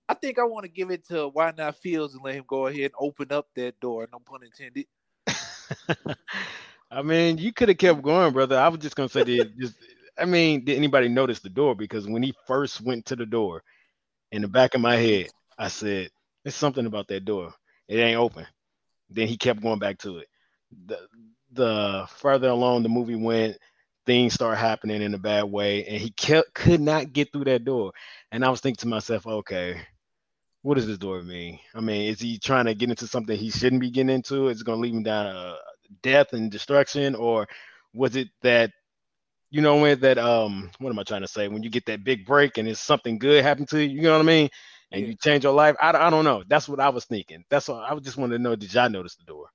[0.10, 2.68] I think I want to give it to Why Not Fields and let him go
[2.68, 4.08] ahead and open up that door.
[4.12, 4.88] No pun intended.
[6.90, 8.58] I mean, you could have kept going, brother.
[8.58, 9.76] I was just gonna say, this, just,
[10.18, 11.76] I mean, did anybody notice the door?
[11.76, 13.64] Because when he first went to the door,
[14.32, 15.28] in the back of my head,
[15.58, 16.10] I said,
[16.44, 17.54] "There's something about that door.
[17.88, 18.46] It ain't open."
[19.10, 20.28] Then he kept going back to it.
[20.88, 21.08] The
[21.52, 23.58] the further along the movie went,
[24.06, 27.66] things start happening in a bad way, and he kept could not get through that
[27.66, 27.94] door.
[28.32, 29.82] And I was thinking to myself, okay,
[30.62, 31.60] what does this door mean?
[31.76, 34.50] I mean, is he trying to get into something he shouldn't be getting into?
[34.50, 35.58] Is it going to lead him down a
[36.02, 37.48] death and destruction, or
[37.94, 38.72] was it that
[39.50, 41.48] you know when that um what am I trying to say?
[41.48, 44.14] When you get that big break and it's something good happened to you, you know
[44.14, 44.50] what I mean?
[44.92, 45.08] And Yeah.
[45.08, 45.76] you change your life.
[45.82, 46.44] I, I don't know.
[46.48, 47.44] That's what I was thinking.
[47.50, 48.56] That's what I was just wanted to know.
[48.56, 49.48] Did y'all notice the door?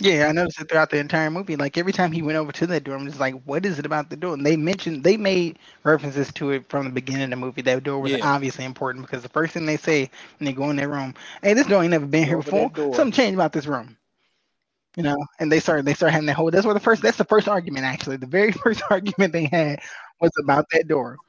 [0.00, 1.56] Yeah, I noticed it throughout the entire movie.
[1.56, 3.86] Like every time he went over to that door, I'm just like, what is it
[3.86, 4.34] about the door?
[4.34, 7.62] And they mentioned they made references to it from the beginning of the movie.
[7.62, 8.22] That door was Yeah.
[8.22, 11.54] obviously important because the first thing they say when they go in that room, hey,
[11.54, 12.70] this door ain't never been here before.
[12.92, 13.97] Something changed about this room.
[14.98, 17.18] You know, and they start they start having that whole that's what the first that's
[17.18, 18.16] the first argument actually.
[18.18, 19.80] The very first argument they had
[20.20, 21.20] was about that door.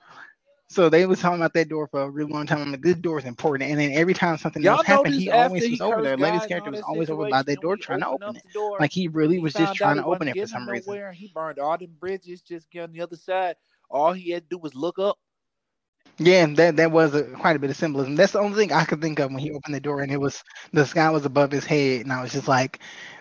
[0.70, 2.62] So they was talking about that door for a really long time.
[2.62, 3.72] I'm like, this door is important.
[3.72, 6.18] And then every time something Y'all else happened, he always he was over there.
[6.18, 8.44] Lady's character was always over by that door trying to open it.
[8.80, 11.00] Like he really he was just trying to open it for some reason.
[11.14, 13.56] He burned all them bridges, just get on the other side.
[13.90, 15.18] All he had to do was look up.
[16.20, 18.16] Yeah, that that was a, quite a bit of symbolism.
[18.16, 20.20] That's the only thing I could think of when he opened the door and it
[20.20, 22.80] was the sky was above his head, and I was just like,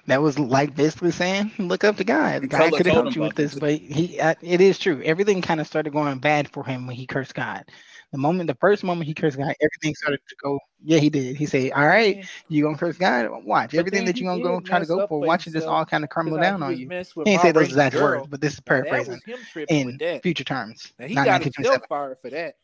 [0.09, 2.49] that was like basically saying, look up to God.
[2.51, 5.03] God could have helped you with this, but he uh, it is true.
[5.05, 7.65] Everything kind of started going bad for him when he cursed God.
[8.13, 10.59] The moment, the first moment he cursed God, everything started to go.
[10.83, 11.37] Yeah, he did.
[11.37, 13.29] He said, "All right, Man, you gonna curse God?
[13.45, 15.09] Watch But everything that he you gonna go did try to go for.
[15.09, 17.43] for Watch it just all kind of crumble down on you." messed with He didn't
[17.43, 18.21] say those exact girl.
[18.21, 19.21] words, but this is paraphrasing
[19.69, 20.93] him in future terms.
[20.99, 21.65] And he not got 1927.
[21.65, 22.55] himself fired for that.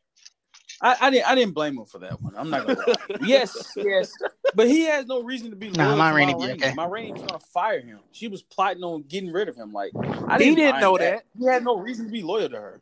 [0.81, 1.29] I, I didn't.
[1.31, 2.35] I didn't blame him for that one.
[2.37, 3.19] I'm not gonna lie.
[3.23, 4.17] yes, yes,
[4.55, 6.53] but he has no reason to be Nah, loyal Ma to Rainey Rainey.
[6.55, 6.75] okay.
[6.75, 8.01] Ma Rainey was gonna fire him.
[8.13, 9.73] She was plotting on getting rid of him.
[9.73, 9.93] Like
[10.29, 11.05] I He didn't, didn't know that.
[11.19, 11.25] that.
[11.39, 12.81] He had no reason to be loyal to her.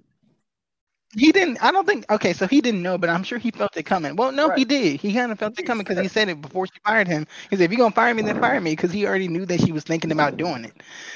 [1.14, 1.62] He didn't.
[1.62, 2.10] I don't think.
[2.10, 4.16] Okay, so he didn't know, but I'm sure he felt it coming.
[4.16, 4.98] Well, no, he did.
[4.98, 7.26] He kind of felt it coming because he said it before she fired him.
[7.50, 9.60] He said, "If you're gonna fire me, then fire me," because he already knew that
[9.60, 10.72] she was thinking about doing it.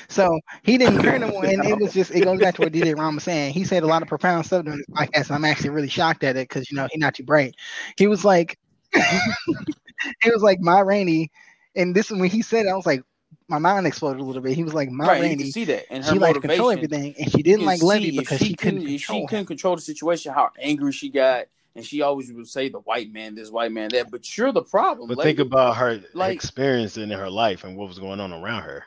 [0.09, 1.47] So he didn't care no more.
[1.47, 2.11] And it was just.
[2.11, 3.55] It goes back to what DJ Ron was saying.
[3.55, 6.25] He said a lot of profound stuff during this podcast, and I'm actually really shocked
[6.25, 7.55] at it because you know he's not too bright.
[7.97, 8.59] He was like,
[8.93, 11.31] it was like my Rainey,
[11.75, 13.03] and this is when he said, it, I was like,
[13.49, 14.55] my mind exploded a little bit.
[14.55, 16.71] He was like, my right, you can see that in her She liked to control
[16.71, 19.47] everything, and she didn't like Levee see because she, couldn't couldn't, if she control couldn't
[19.47, 23.35] control the situation, how angry she got, and she always would say the white man
[23.35, 24.11] this, white man that.
[24.11, 25.09] But you're the problem.
[25.09, 25.31] But lady.
[25.37, 28.85] think about her like- experience in her life and what was going on around her.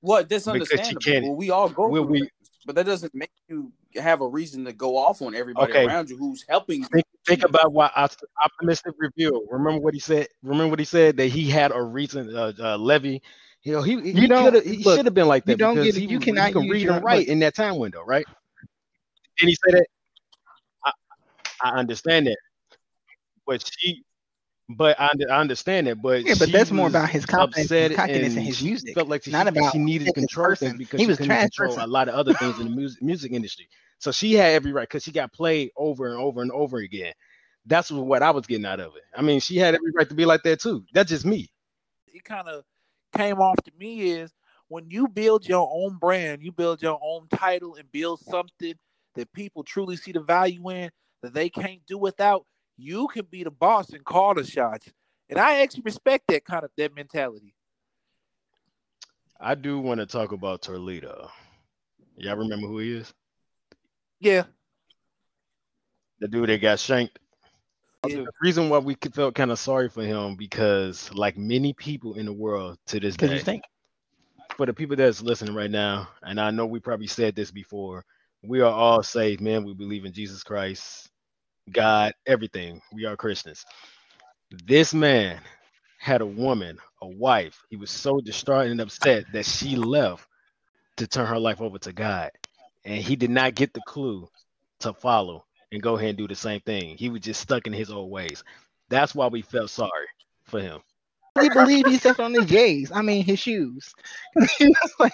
[0.00, 1.00] what that's because she understandable.
[1.00, 2.30] can't- Well, we all go we- we-
[2.66, 5.84] but that doesn't make you have a reason to go off on everybody Okay.
[5.86, 6.86] around you who's helping you.
[6.92, 9.46] Think, think about what optimistic review.
[9.50, 10.28] Remember what he said.
[10.42, 12.34] Remember what he said that he had a reason.
[12.34, 13.20] Uh, uh, Levee,
[13.62, 15.94] you know, he he, You don't- he should have been like you that don't because
[15.94, 16.00] get it.
[16.00, 18.26] he You was- cannot he can use read and write in that time window, right?
[19.38, 19.86] Did he say that?
[20.84, 20.92] I,
[21.64, 22.36] I understand that,
[23.46, 24.02] but she,
[24.68, 26.00] But I, I understand it.
[26.02, 28.94] But Yeah, but that's more about his confidence, upset his cockiness and his music.
[28.94, 30.98] Felt like she, not she- about she needed to him as a control things because
[31.00, 33.32] He she was a couldn't control a lot of other things in the music music
[33.32, 33.68] industry.
[33.98, 37.12] So she had every right because she got played over and over and over again.
[37.66, 39.02] That's what I was getting out of it.
[39.16, 40.84] I mean, she had every right to be like that too.
[40.92, 41.48] That's just me.
[42.08, 42.64] it kind of
[43.12, 44.32] came off to me is
[44.68, 48.74] when you build your own brand, you build your own title and build something
[49.14, 50.90] that people truly see the value in
[51.22, 52.46] that they can't do without,
[52.76, 54.88] you can be the boss and call the shots.
[55.28, 57.54] And I actually respect that kind of that mentality.
[59.40, 61.30] I do want to talk about Toledo.
[62.16, 63.12] Y'all remember who he is?
[64.20, 64.44] Yeah.
[66.20, 67.18] The dude that got shanked.
[68.02, 72.26] The reason why we felt kind of sorry for him because, like many people in
[72.26, 73.62] the world to this Because day, you think
[74.56, 78.04] for the people that's listening right now, and I know we probably said this before,
[78.42, 79.64] we are all saved, man.
[79.64, 81.10] We believe in Jesus Christ,
[81.70, 82.80] God, everything.
[82.92, 83.64] We are Christians.
[84.66, 85.40] This man
[85.98, 87.64] had a woman, a wife.
[87.70, 90.26] He was so distraught and upset that she left
[90.96, 92.30] to turn her life over to God.
[92.84, 94.28] And he did not get the clue
[94.80, 96.96] to follow and go ahead and do the same thing.
[96.96, 98.44] He was just stuck in his old ways.
[98.88, 100.06] That's why we felt sorry
[100.44, 100.80] for him.
[101.40, 102.92] he believed he stepped on his J's.
[102.94, 103.92] I mean his shoes.
[104.98, 105.12] like,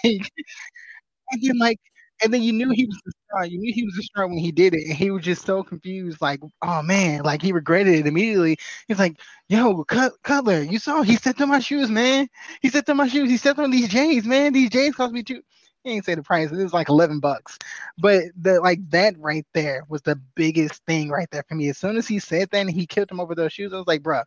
[1.31, 1.79] and then like,
[2.23, 3.47] and then you knew he was star.
[3.47, 6.21] You knew he was star when he did it, and he was just so confused.
[6.21, 8.57] Like, oh man, like he regretted it immediately.
[8.89, 12.29] He's like, yo, Cut- Cutler, you saw he stepped on my shoes, man.
[12.61, 13.31] He stepped on my shoes.
[13.31, 14.53] He stepped on these J's, man.
[14.53, 15.43] These J's cost me two.
[15.85, 16.51] He ain't say the price.
[16.53, 17.59] It was like eleven bucks.
[17.99, 21.69] But the like that right there was the biggest thing right there for me.
[21.71, 23.87] As soon as he said that and he killed him over those shoes, I was
[23.87, 24.25] like, bruh,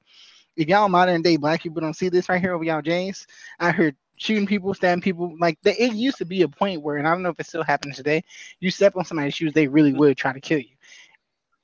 [0.56, 3.28] if y'all modern day black people don't see this right here over y'all James,
[3.60, 5.36] I heard shooting people, stabbing people.
[5.40, 7.48] Like the, it used to be a point where, and I don't know if it
[7.48, 8.24] still happens today.
[8.60, 10.76] You step on somebody's shoes, they really would try to kill you.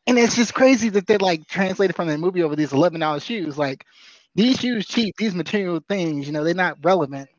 [0.08, 3.23] And it's just crazy that they like translated from that movie over these eleven dollars
[3.26, 3.58] shoes.
[3.58, 3.86] Like
[4.36, 7.30] these shoes cheap, these material things, you know, they're not relevant.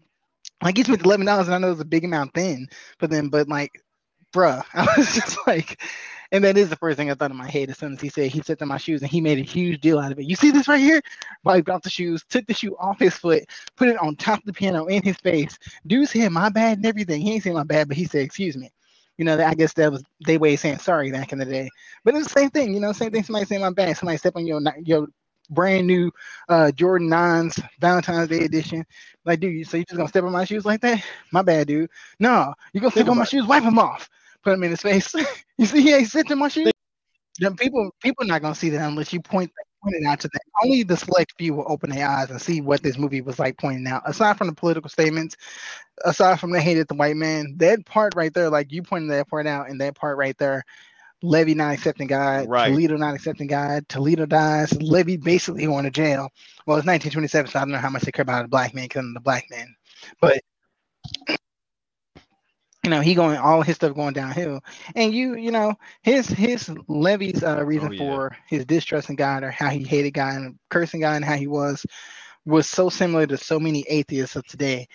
[0.62, 2.68] Like he spent eleven dollars, and I know it's a big amount then
[2.98, 3.82] for them, but like,
[4.34, 5.80] bruh, I was just like,
[6.32, 8.08] and that is the first thing I thought in my head as soon as he
[8.08, 10.26] said he stepped on my shoes and he made a huge deal out of it.
[10.26, 11.00] You see this right here?
[11.44, 13.44] Wiped off the shoes, took the shoe off his foot,
[13.76, 15.58] put it on top of the piano in his face.
[15.86, 17.22] Dude said my bad and everything.
[17.22, 18.70] He ain't saying my bad, but he said excuse me.
[19.16, 21.70] You know, I guess that was their way of saying sorry back in the day.
[22.04, 23.24] But it's the same thing, you know, same thing.
[23.24, 25.08] Somebody saying my bad, somebody step on your your
[25.50, 26.10] brand new
[26.48, 28.84] uh Jordan 9s Valentine's Day edition.
[29.24, 31.02] Like, dude, so you just gonna step on my shoes like that?
[31.32, 31.90] My bad, dude.
[32.18, 34.08] No, you gonna step on my shoes, wipe them off,
[34.42, 35.14] put them in his face.
[35.58, 36.72] you see, he ain't stepped in my shoes.
[37.38, 39.50] Then people people not gonna see that unless you point
[39.82, 40.40] point it out to them.
[40.62, 43.58] Only the select few will open their eyes and see what this movie was like
[43.58, 44.02] pointing out.
[44.06, 45.36] Aside from the political statements,
[46.04, 49.10] aside from the hate at the white man, that part right there, like you pointed
[49.10, 50.64] that part out, and that part right there,
[51.22, 52.64] Levee not accepting God, Right.
[52.64, 56.30] Toledo not accepting God, Toledo dies, Levee basically going to jail.
[56.66, 58.88] Well, it's 1927, so I don't know how much they care about a black man
[58.88, 59.74] killing the black man,
[60.20, 60.40] but
[62.84, 64.60] you know he going all his stuff going downhill,
[64.96, 67.98] and you you know his his Levee's uh, reason Oh, yeah.
[67.98, 71.36] for his distrust in God or how he hated God and cursing God and how
[71.36, 71.84] he was
[72.46, 74.88] was so similar to so many atheists of today.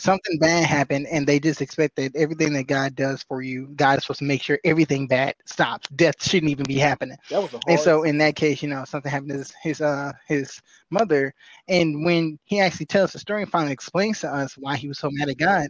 [0.00, 3.98] Something bad happened, and they just expect that everything that God does for you, God
[3.98, 5.88] is supposed to make sure everything bad stops.
[5.90, 7.18] Death shouldn't even be happening.
[7.28, 7.54] That was.
[7.68, 10.60] And so in that case, you know, something happened to his, his uh his
[10.90, 11.34] mother,
[11.68, 14.98] and when he actually tells the story and finally explains to us why he was
[14.98, 15.68] so mad at God.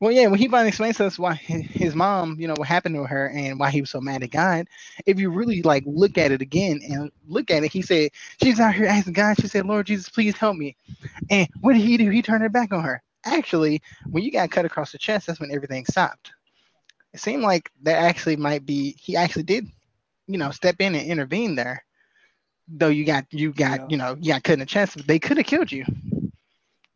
[0.00, 2.96] Well, yeah, when he finally explains to us why his mom, you know, what happened
[2.96, 4.66] to her and why he was so mad at God,
[5.06, 8.10] if you really like look at it again and look at it, he said
[8.42, 9.40] she's out here asking God.
[9.40, 10.76] She said, "Lord Jesus, please help me."
[11.30, 12.10] And what did he do?
[12.10, 13.02] He turned her back on her.
[13.24, 16.32] Actually, when you got cut across the chest, that's when everything stopped.
[17.12, 19.66] It seemed like that actually might be he actually did
[20.26, 21.84] you know, step in and intervene there.
[22.68, 23.86] Though you got you got Yeah.
[23.90, 25.84] you know you got cut in the chest, but they could have killed you.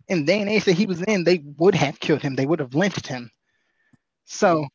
[0.08, 2.36] In the day and age that he was in, they would have killed him.
[2.36, 3.30] They would have lynched him.
[4.24, 4.66] So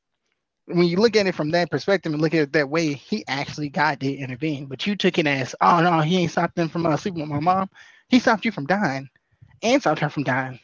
[0.65, 3.23] when you look at it from that perspective and look at it that way, he
[3.27, 4.65] actually God did intervene.
[4.65, 7.29] But you took it as, oh no, he ain't stopped them from uh, sleeping with
[7.29, 7.69] my mom.
[8.09, 9.09] He stopped you from dying,
[9.63, 10.59] and stopped her from dying.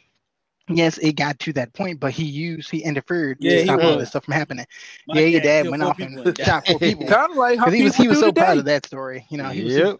[0.69, 3.95] Yes, it got to that point, but he used he interfered Yeah, to stop all
[3.97, 4.65] this stuff from happening.
[5.07, 6.37] My yeah, your dad went off and died.
[6.43, 7.05] shot four people.
[7.07, 8.41] Kind of like how he was he was so today.
[8.41, 9.25] proud of that story.
[9.29, 9.75] You know, he was Yep.
[9.75, 9.97] super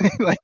[0.20, 0.38] like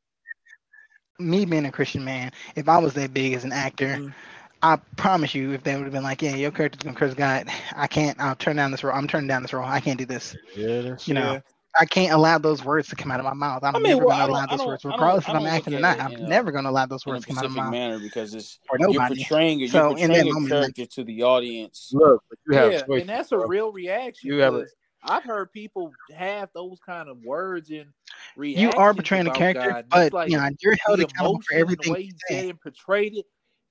[1.18, 4.14] me being a Christian man, if I was that big as an actor, Mhm.
[4.62, 7.48] I promise you, if they would have been like, "Yeah, your character's gonna curse God,"
[7.76, 8.18] I can't.
[8.20, 8.96] I'll turn down this role.
[8.96, 9.64] I'm turning down this role.
[9.66, 10.36] I can't do this.
[10.56, 11.40] Yeah, that's You know, Yeah.
[11.78, 13.64] I can't allow those words to come out of my mouth.
[13.64, 15.80] I'm I mean, never well, gonna allow those words, regardless I if I'm acting or
[15.80, 15.98] not.
[16.00, 17.98] I'm it a- never gonna allow those words to come out of my mouth manner
[17.98, 19.24] because it's for you're nobody.
[19.24, 21.90] portraying you're So in that a moment, character to the audience.
[21.94, 23.46] look, you have Yeah, choices, and that's a bro.
[23.48, 24.28] real reaction.
[24.30, 27.92] You have a- 'cause I've heard people have those kind of words and
[28.36, 29.86] You are portraying a character, God.
[29.88, 32.42] but like you know, you're held accountable emotion, for the way you he say.
[32.42, 33.26] said and portrayed it,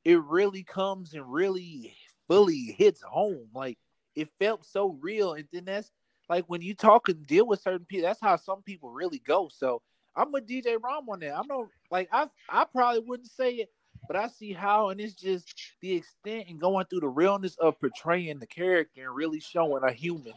[0.06, 1.95] it really comes and really
[2.28, 3.47] fully hits home.
[3.54, 3.78] Like
[4.16, 5.91] it felt so real, and then that's
[6.32, 9.49] like when you talk and deal with certain people, that's how some people really go.
[9.53, 9.82] So
[10.15, 11.38] I'm with DJ Rom on that.
[11.38, 13.69] I'm not like I I probably wouldn't say it,
[14.07, 17.77] but I see how, and it's just the extent and going through the realness of
[17.82, 20.34] portraying the character and really showing a human.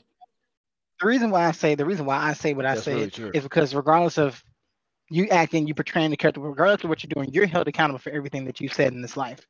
[1.01, 3.31] The reason why I say the reason why I say what I That's say really
[3.33, 4.43] is because regardless of
[5.11, 8.11] you acting, you portraying the character, regardless of what you're doing, you're held accountable for
[8.11, 9.47] everything that you've said in this life.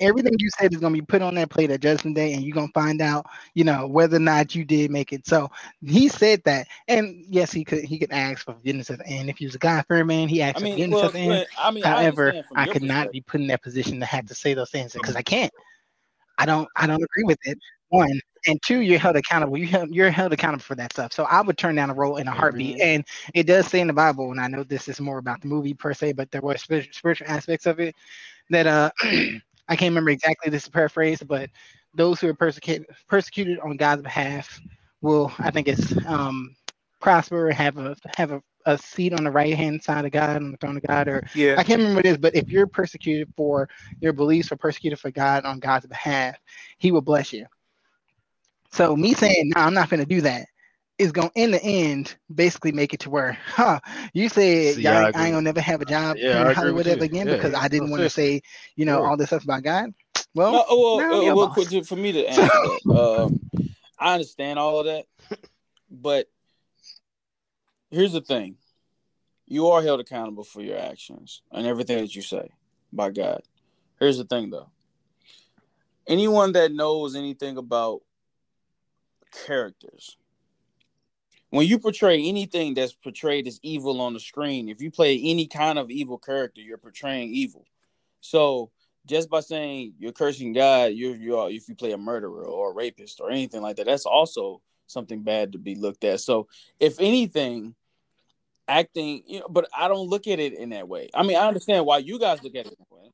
[0.00, 2.54] Everything you said is gonna be put on that plate at Judgment Day, and you're
[2.54, 5.26] gonna find out, you know, whether or not you did make it.
[5.26, 5.50] So
[5.84, 9.30] he said that, and yes, he could he could ask for forgiveness at the end.
[9.30, 11.12] If he was a God fearing man, he asked I for mean, forgiveness well, at
[11.12, 11.46] the end.
[11.58, 14.34] I mean, However, from I could not be put in that position to have to
[14.34, 15.52] say those things because I can't.
[16.38, 17.58] I don't I don't agree with it.
[17.88, 19.56] One and two, you're held accountable.
[19.56, 21.12] You held, you're held accountable for that stuff.
[21.12, 22.80] So I would turn down a role in a heartbeat.
[22.80, 25.48] And it does say in the Bible, and I know this is more about the
[25.48, 27.94] movie per se, but there were spiritual aspects of it
[28.50, 28.90] that uh
[29.68, 31.50] I can't remember exactly this is paraphrased, but
[31.94, 34.60] those who are persecuted persecuted on God's behalf
[35.00, 36.54] will I think it's um
[37.00, 40.50] prosper, have a have a, a seat on the right hand side of God on
[40.52, 41.54] the throne of God or Yeah.
[41.58, 43.68] I can't remember what it is, but if you're persecuted for
[44.00, 46.36] your beliefs or persecuted for God on God's behalf,
[46.78, 47.46] He will bless you.
[48.72, 50.46] So me saying, no, I'm not going to do that
[50.98, 53.80] is going to, in the end, basically make it to where, huh,
[54.14, 56.48] you said See, y'all, I ain't- I, ain't going to never have a job Yeah,
[56.48, 58.40] in Hollywood with ever again Yeah, because I didn't want to say,
[58.76, 59.06] you know, Sure.
[59.08, 59.92] all this stuff about God.
[60.34, 61.54] Well, No, well, now uh, well, boss.
[61.54, 62.42] quick, to- for me to answer
[62.86, 63.40] that, um,
[63.98, 65.04] I understand all of that,
[65.90, 66.28] but
[67.90, 68.56] here's the thing:
[69.46, 72.50] you are held accountable for your actions and everything that you say
[72.92, 73.42] by God.
[73.98, 74.70] Here's the thing, though:
[76.06, 78.00] anyone that knows anything about
[79.46, 80.16] characters,
[81.56, 85.46] when you portray anything that's portrayed as evil on the screen, if you play any
[85.46, 87.64] kind of evil character, you're portraying evil.
[88.20, 88.70] So
[89.06, 92.70] just by saying you're cursing God, you're you are if you play a murderer or
[92.70, 96.20] a rapist or anything like that, that's also something bad to be looked at.
[96.20, 96.48] So
[96.80, 97.74] if anything,
[98.68, 101.08] acting, you know, but I don't look at it in that way.
[101.14, 103.10] I mean, I understand why you guys look at it that way.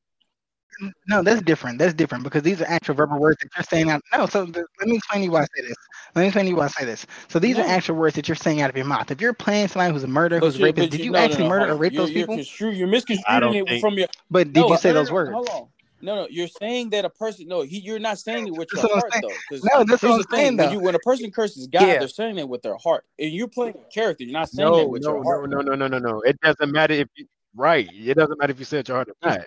[1.07, 1.79] No, that's different.
[1.79, 4.01] That's different because these are actual verbal words that you're saying out.
[4.15, 5.75] No, so th- let me explain to you why I say this.
[6.15, 7.05] Let me explain to you why I say this.
[7.27, 9.11] So these are actual words that you're saying out of your mouth.
[9.11, 11.25] If you're playing somebody who's a murderer, But who's a rapist, did you no, no,
[11.25, 12.35] actually no, murder or rape you're, those you're people?
[12.35, 15.11] construe- you're misconstruing it think- from your But did no, you say no, no, those
[15.11, 15.31] words?
[15.31, 15.67] Hold on.
[16.01, 17.47] No, no, you're saying that a person.
[17.47, 19.29] No, he, you're not saying it with That's your heart though.
[19.49, 20.71] Because No, that's what I'm the thing: saying when though.
[20.73, 21.99] you when a person curses God, Yeah.
[21.99, 24.25] they're saying it with their heart, and you're playing a character.
[24.25, 25.49] You're not saying that No, with no, your no, heart.
[25.49, 26.19] no, no, no, no, no.
[26.21, 27.87] It doesn't matter if you right.
[27.93, 29.45] It doesn't matter if you said your heart or not.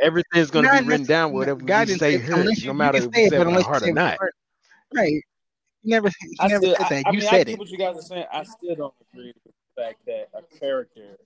[0.00, 1.32] Everything's gonna Not be written down.
[1.32, 3.32] Whatever God we didn't say say hurts, unless you, no matter can if say it,
[3.32, 4.18] it with heart or it with your not.
[4.18, 4.34] heart.
[4.94, 5.12] Right.
[5.82, 7.06] You never he I never still, said I, that.
[7.06, 7.58] I You mean, said get it.
[7.58, 8.24] what you guys are saying.
[8.32, 11.16] I still don't agree with the fact that a character.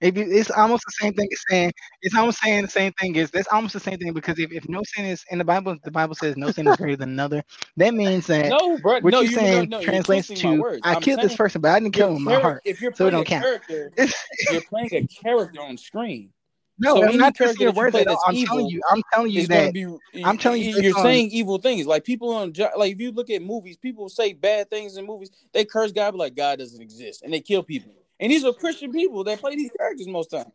[0.00, 1.72] If you, it's almost the same thing as saying
[2.02, 4.68] it's almost saying the same thing is that's almost the same thing because if, if
[4.68, 7.42] no sin is in the Bible, the Bible says no sin is greater than another.
[7.78, 8.98] That means that No, bro.
[8.98, 9.78] what No, you're you no, saying no.
[9.80, 10.82] You're translates to words.
[10.84, 12.60] I I'm killed this person, but I didn't kill him with my heart.
[12.66, 13.44] If you're So it playing a don't count.
[13.44, 13.92] character,
[14.52, 16.30] you're playing a character on screen.
[16.78, 19.02] No, so I'm any not character twisting your that play that's I'm telling you, I'm
[19.12, 20.24] telling you is going to that be.
[20.24, 21.86] I'm telling you you're saying evil things.
[21.86, 25.30] Like people on like if you look at movies, people say bad things in movies.
[25.52, 27.92] They curse God, like God doesn't exist, and they kill people.
[28.20, 30.52] And these are Christian people that play these characters most times.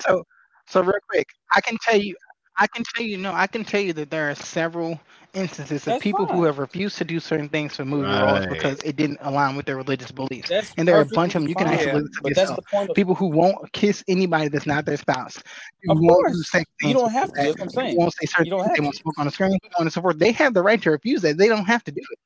[0.00, 0.26] So,
[0.66, 2.16] so real quick, I can tell you,
[2.58, 4.98] I can tell you, no, I can tell you that there are several
[5.34, 8.80] instances of That's people who have refused to do certain things for movie roles because
[8.80, 10.50] it didn't align with their religious beliefs.
[10.50, 11.48] That's And there are a bunch of them.
[11.48, 12.94] You can fine, actually Yeah, listen to but that's the point.
[12.94, 15.42] People who won't kiss anybody that's not their spouse.
[15.84, 17.34] Who Of won't do course, sex you don't have to.
[17.36, 17.98] that, That's what I'm who saying.
[17.98, 19.02] won't say certain You don't things have they won't to.
[19.02, 20.18] smoke on the screen, so on and so forth.
[20.18, 21.36] They have the right to refuse that.
[21.38, 22.18] They don't have to do it.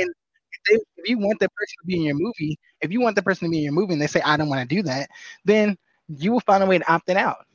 [0.00, 0.10] And
[0.52, 3.14] if, they, if you want that person to be in your movie, if you want
[3.16, 4.82] the person to be in your movie and they say, I don't want to do
[4.82, 5.08] that,
[5.44, 5.76] then
[6.08, 7.46] you will find a way to opt it out.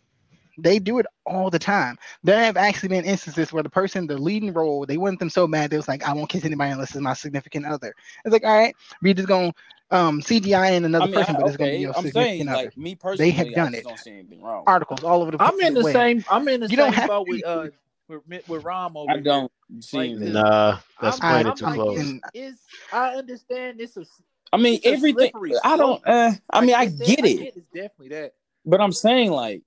[0.62, 1.98] They do it all the time.
[2.24, 5.48] There have actually been instances where the person, the leading role, they want them so
[5.48, 7.94] bad they was like, I won't kiss anybody unless it's my significant other.
[8.26, 9.54] It's like, all right, we just gonna
[9.92, 12.50] um CGI in another I mean, person, I, but it's gonna be your I'm significant
[12.50, 12.66] saying, other.
[12.68, 13.84] like me personally, they have I done just it.
[13.86, 14.64] don't see anything wrong.
[14.68, 15.94] Articles all over the I'm in the web.
[15.94, 16.26] same.
[16.30, 17.68] I'm in the You don't same have boat to with uh
[18.08, 19.52] with, with Rom over I don't
[19.82, 20.34] see Like, anything.
[20.34, 22.14] Nah, that's I'm, playing I'm it too like, close.
[22.34, 22.60] it's,
[22.92, 24.10] I understand this is.
[24.54, 25.32] I mean, everything.
[25.64, 26.02] I don't.
[26.06, 28.34] Uh, I Like, mean, I it's de- get it, it's definitely that.
[28.66, 29.64] but I'm saying like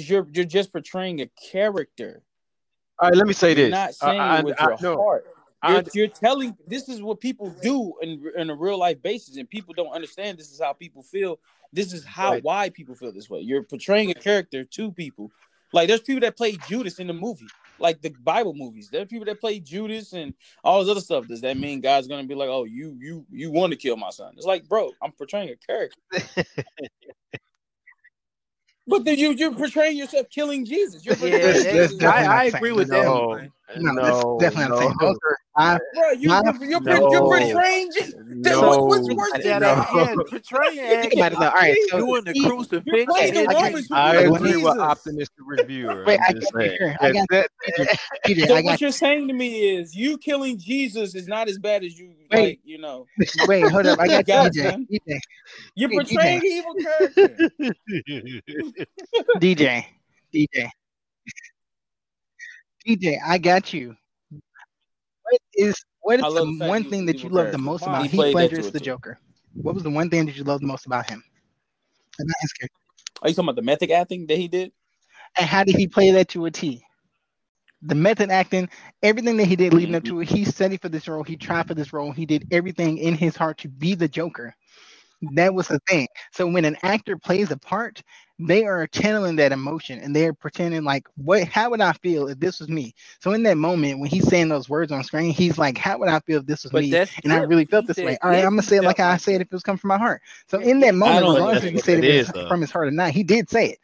[0.00, 2.22] you're you're just portraying a character.
[2.98, 3.70] All right, let me say You're this.
[3.70, 5.26] not saying I- it with I- your no, heart.
[5.68, 9.48] You're, you're telling this is what people do in in a real life basis, and
[9.48, 10.38] people don't understand.
[10.38, 11.38] This is how people feel.
[11.72, 12.42] This is how Right.
[12.44, 13.40] why people feel this way.
[13.40, 15.30] You're portraying a character to people.
[15.72, 17.46] Like there's people that play Judas in the movie.
[17.78, 18.90] like the Bible movies.
[18.90, 21.26] There are people that play Judas and all this other stuff.
[21.26, 24.10] Does that mean God's gonna be like, oh, you you you want to kill my
[24.10, 24.34] son?
[24.36, 26.00] It's like, bro, I'm portraying a character.
[28.92, 31.04] But then you you're portraying yourself killing Jesus.
[31.04, 31.98] You're Yeah, portraying that's- Jesus.
[31.98, 33.04] that's I, I agree with not that.
[33.06, 33.26] No.
[33.28, 33.52] one.
[33.78, 34.98] No, no, that's definitely not the same.
[35.00, 37.10] Those are I, Bro, you, Nah, you're, you're, no.
[37.10, 38.14] you're portraying Jesus.
[38.28, 39.88] no, what- what's worse Yeah, than that, that?
[39.94, 40.78] yeah, portraying
[41.18, 41.34] it.
[41.34, 42.82] All right, so doing the he- crucifix.
[42.84, 44.78] You're playing and the then- I agree with Jesus.
[44.78, 46.04] optimistic reviewer.
[46.06, 49.34] Wait, I I'm just got you I got That- So I what you're saying to
[49.34, 52.40] me is you killing Jesus is not as bad as you Wait.
[52.40, 53.06] like, you know.
[53.46, 53.98] wait, hold up.
[54.00, 54.86] I got Got DJ.
[54.90, 55.18] DJ,
[55.74, 57.36] You're Hey, portraying an evil character.
[59.40, 59.84] DJ,
[60.34, 60.68] DJ,
[62.86, 63.18] DJ.
[63.24, 63.96] I got you.
[64.30, 67.58] What is what is the love the fact one thing that you evil love the
[67.58, 68.84] most He about Heath played Ledger is the too.
[68.86, 69.18] Joker?
[69.54, 71.22] What was the one thing that you loved the most about him?
[72.18, 72.76] And his character.
[73.22, 74.72] Are you talking about the method acting that he did?
[75.36, 76.84] And how did he play that to a T?
[77.82, 78.68] The method acting,
[79.02, 80.10] everything that he did leading up Mm-hmm.
[80.10, 82.98] to it, he studied for this role, he tried for this role, he did everything
[82.98, 84.54] in his heart to be the Joker.
[85.34, 86.08] That was the thing.
[86.32, 88.02] So when an actor plays a part,
[88.38, 92.38] they are channeling that emotion and they're pretending like, what how would I feel if
[92.40, 92.94] this was me?
[93.20, 96.08] So in that moment when he's saying those words on screen, he's like, How would
[96.08, 96.98] I feel if this was But me?
[97.24, 98.18] And I really felt this way.
[98.22, 99.98] All right, I'm gonna say it like I said if it was coming from my
[99.98, 100.22] heart.
[100.48, 102.92] So in that moment, regardless think if he said it is, from his heart or
[102.92, 103.78] not, he did say it.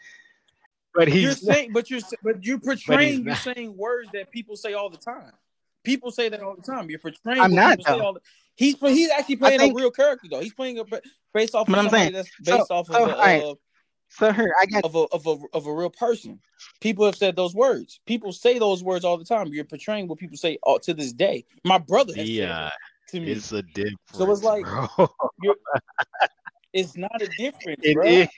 [0.99, 4.73] But he's You're saying, but you're but you're portraying you're saying words that people say
[4.75, 5.31] all the time.
[5.85, 6.91] People say that all the time.
[6.91, 7.41] You're portraying.
[7.41, 8.21] I'm not, people say all the,
[8.57, 10.41] he's he's actually playing think- a real character though.
[10.41, 10.85] He's playing a
[11.33, 13.43] based off of But I'm saying, that's so- based off of so, a, alright.
[13.45, 13.55] uh,
[14.09, 16.41] So here, I got of a of a of a real person.
[16.81, 18.01] People have said those words.
[18.05, 19.49] People say those words all the time.
[19.53, 21.45] You're portraying what people say all, to this day.
[21.65, 22.73] My brother has yeah, that
[23.11, 23.31] to me.
[23.31, 23.99] it's a difference.
[24.13, 25.09] So it's like- bro.
[26.75, 28.07] It's not a difference, it bro.
[28.07, 28.29] is.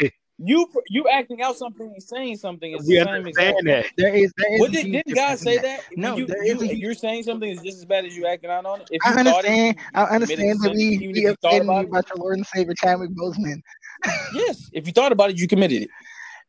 [0.43, 3.65] You you acting out something and saying something is We the same understand exact.
[3.67, 3.87] that.
[3.99, 5.63] there is there is What did, didn't God say that.
[5.63, 5.99] that?
[5.99, 8.65] No, you, you, a, you're saying something is just as bad as you acting out
[8.65, 8.89] on it.
[8.91, 9.77] If I you thought it, understand.
[9.95, 12.47] I understand the that we even we you thought upset about about your Lord and
[12.47, 13.61] Savior Chadwick Boseman.
[14.33, 15.91] Yes, if you thought about it, you committed it.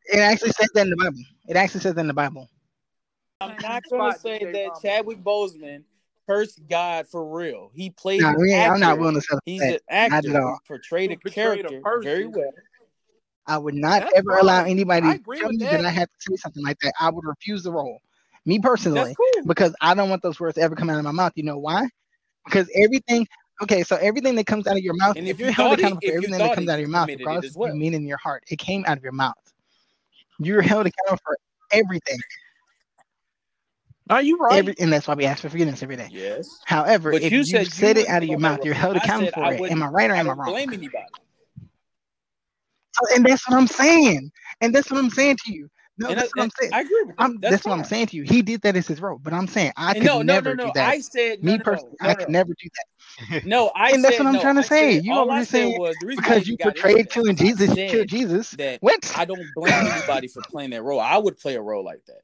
[0.06, 1.18] It actually says that in the Bible.
[1.48, 2.48] It actually says that in the Bible.
[3.42, 5.82] I'm not gonna say that Chadwick Boseman
[6.26, 7.70] cursed God for real.
[7.74, 9.00] He played No, an we I'm not actor.
[9.00, 9.40] willing to say that.
[9.44, 9.68] He's that.
[9.90, 10.58] an Not actor at who all.
[10.66, 12.10] portrayed a Who portrayed a character person.
[12.10, 12.52] very well.
[13.46, 15.72] I would not That's ever allow anybody I to tell me that.
[15.78, 16.92] that I have to say something like that.
[17.00, 17.98] I would refuse the role.
[18.46, 19.14] Me personally.
[19.16, 19.44] Cool.
[19.46, 21.32] because I don't want those words ever come out of my mouth.
[21.36, 21.88] You know why?
[22.44, 23.26] Because everything.
[23.62, 26.00] Okay, so everything that comes out of your mouth, And if, if you're held accountable
[26.00, 28.06] for everything that comes out of your mouth, it regardless of what you mean in
[28.06, 29.34] your heart, it came out of your mouth.
[30.40, 31.38] You're held accountable for
[31.70, 32.18] everything,
[34.10, 34.58] Are you right?
[34.58, 36.08] every, and that's why we ask for forgiveness every day.
[36.10, 36.60] Yes.
[36.64, 38.96] However, But if you you, said said you it out of your mouth, you're held
[38.96, 39.70] I accountable for I it.
[39.70, 40.52] Am I right or I am I don't wrong?
[40.52, 41.04] blame anybody.
[43.08, 44.30] So- and that's what I'm saying.
[44.60, 45.68] And that's what I'm saying to you.
[45.98, 46.72] No, and that's I, what I'm saying.
[46.72, 47.24] I agree with you.
[47.24, 48.22] I'm, that's that's, what I'm saying to you.
[48.22, 50.64] He did that as his role, but I'm saying I could no, no, never no,
[50.64, 50.66] no.
[50.68, 50.88] do that.
[50.88, 53.44] I said Me no, no, personally, no, I could never do that.
[53.44, 54.40] No, I And that's said what I'm no.
[54.40, 54.92] trying to I say.
[54.94, 57.20] said- You all over I here saying was the because you got portrayed that to
[57.20, 58.50] is and Jesus, he said killed Jesus.
[58.52, 59.12] That What?
[59.16, 60.98] I don't blame anybody for playing that role.
[60.98, 62.22] I would play a role like that.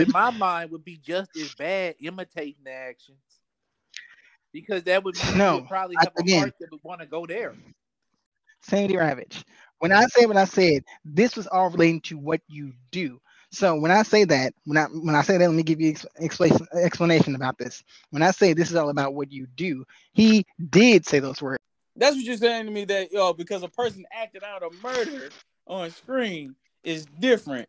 [0.00, 3.18] in my mind would be just as bad imitating the actions
[4.52, 7.00] because that would mean No, you would probably I- have a heart that would want
[7.00, 7.54] to go there.
[8.62, 9.44] Sandy Ravage.
[9.80, 13.20] When I say what I said, this was all relating to what you do.
[13.50, 15.90] So when I say that, when I when I say that, let me give you
[15.90, 17.82] ex- explanation explanation about this.
[18.10, 21.58] When I say this is all about what you do, he did say those words.
[21.96, 25.30] That's what you're saying to me that yo, because a person acted out a murder
[25.66, 26.54] on screen
[26.84, 27.68] is different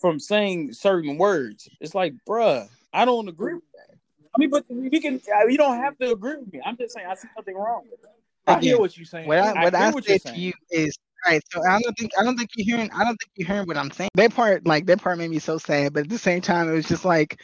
[0.00, 1.68] from saying certain words.
[1.80, 3.96] It's like, bruh, I don't agree with that.
[4.34, 5.20] I mean, but we can.
[5.36, 6.60] uh, You don't have to agree with me.
[6.64, 7.84] I'm just saying I see something wrong.
[8.46, 9.26] I hear what you're saying.
[9.26, 11.42] What I, I what I what you're said to you is all right.
[11.52, 13.76] So I don't think I don't think you're hearing I don't think you're hearing what
[13.76, 14.10] I'm saying.
[14.14, 15.92] That part, like that part, made me so sad.
[15.92, 17.40] But at the same time, it was just like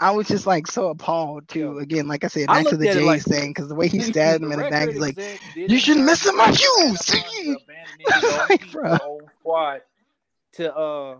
[0.00, 1.78] I was just like so appalled to Yo.
[1.78, 4.00] again, like I said, I back to the Jays like thing because the way he
[4.00, 5.18] stabbed him in the back, he's like,
[5.54, 8.80] "You shouldn't first miss my shoes." had a bunch of abandoning his own Like, people,
[8.80, 8.90] bruh.
[8.92, 9.82] his own squad
[10.52, 11.16] to uh,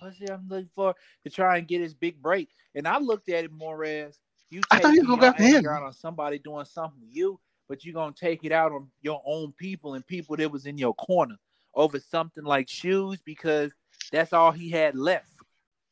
[0.00, 0.94] what's it I'm looking for
[1.24, 2.48] to try and get his big break.
[2.74, 4.18] And I looked at it more as
[4.50, 5.66] you I thought he was gonna go after him.
[5.84, 7.38] on somebody doing something to you,
[7.68, 10.78] but you're gonna take it out on your own people and people that was in
[10.78, 11.36] your corner
[11.74, 13.72] over something like shoes because
[14.10, 15.28] that's all he had left.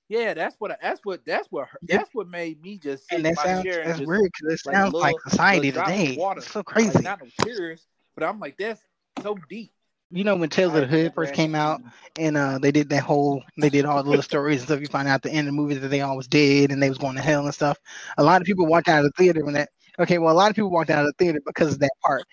[0.08, 3.38] Yeah, that's what that's what that's what that's what made me just sit And that
[3.38, 6.18] sounds that's just weird because it like sounds like society little drop of today.
[6.36, 7.02] It's so like crazy.
[7.02, 8.80] not no tears, but I'm like that's
[9.22, 9.72] so deep.
[10.12, 11.80] You know when Tales of the Hood first came out
[12.16, 14.80] and uh they did that whole they did all the little stories and stuff.
[14.80, 16.80] You find out at the end of the movie that they all was dead and
[16.80, 17.78] they was going to hell and stuff.
[18.16, 20.51] A lot of people walked out of the theater when that okay, well a lot
[20.51, 22.24] of people walked out of the theater because of that part.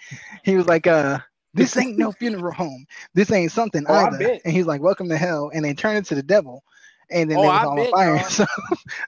[0.44, 1.20] He was like, uh,
[1.54, 2.86] this ain't no funeral home.
[3.14, 4.18] This ain't something Oh, either.
[4.18, 4.42] bet.
[4.46, 6.64] And he's like, Welcome to hell, and they turned it to the devil.
[7.10, 8.18] and then Oh, they was I all on fire.
[8.18, 8.26] dog.
[8.30, 8.46] So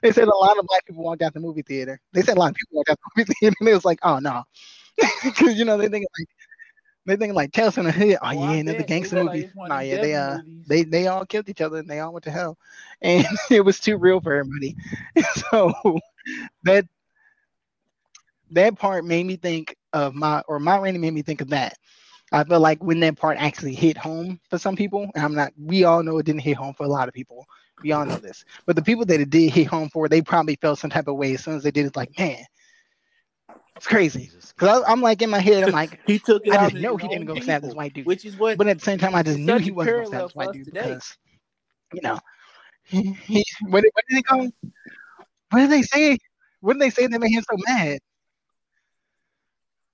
[0.02, 2.00] they said a lot of black people walked out the movie theater.
[2.12, 3.84] They said a lot of people walked out of the movie theater, and it was
[3.84, 4.44] like, oh no,
[5.24, 6.28] because you know they think like
[7.06, 8.18] they think like Tales from the Hood.
[8.22, 8.84] Oh Oh, yeah, another bet.
[8.84, 9.52] gangster like movie.
[9.68, 10.66] no, yeah, they uh movies.
[10.66, 12.58] they they all killed each other and they all went to hell,
[13.02, 14.76] and it was too real for everybody.
[15.50, 15.72] so
[16.64, 16.86] that
[18.50, 21.74] that part made me think of my or my rating made me think of that.
[22.32, 25.52] I feel like when that part actually hit home for some people, and I'm not,
[25.56, 27.46] we all know it didn't hit home for a lot of people.
[27.82, 28.44] We all know this.
[28.66, 31.16] But the people that it did hit home for, they probably felt some type of
[31.16, 31.94] way as soon as they did it.
[31.96, 32.38] Like, man,
[33.76, 34.30] it's crazy.
[34.58, 37.06] Because I'm like in my head, I'm like, he took it I just know he
[37.08, 38.06] didn't go stab this white dude.
[38.06, 38.58] which is what.
[38.58, 40.52] But at the same time, I just knew he wasn't going to stab this white
[40.52, 40.80] dude today.
[40.80, 41.16] because,
[41.94, 42.18] you know,
[42.84, 44.52] he, he what, did- what did they call him?
[45.50, 46.18] What did they say?
[46.60, 47.98] What did they say that made him so mad?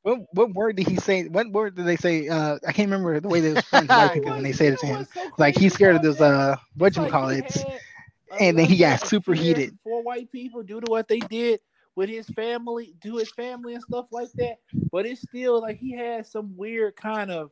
[0.03, 1.29] What what word did he say?
[1.29, 2.29] What word did they say?
[2.29, 4.75] Uh, I can't remember the way they was referring to white people when they said
[4.75, 5.07] it to him.
[5.39, 6.21] Like he's scared of this.
[6.21, 7.65] Uh, what you call it?
[8.41, 9.79] and then he got superheated.
[9.85, 11.61] For white people, due to what they did
[11.95, 14.57] with his family, do his family and stuff like that.
[14.91, 17.51] But it's still like he had some weird kind of.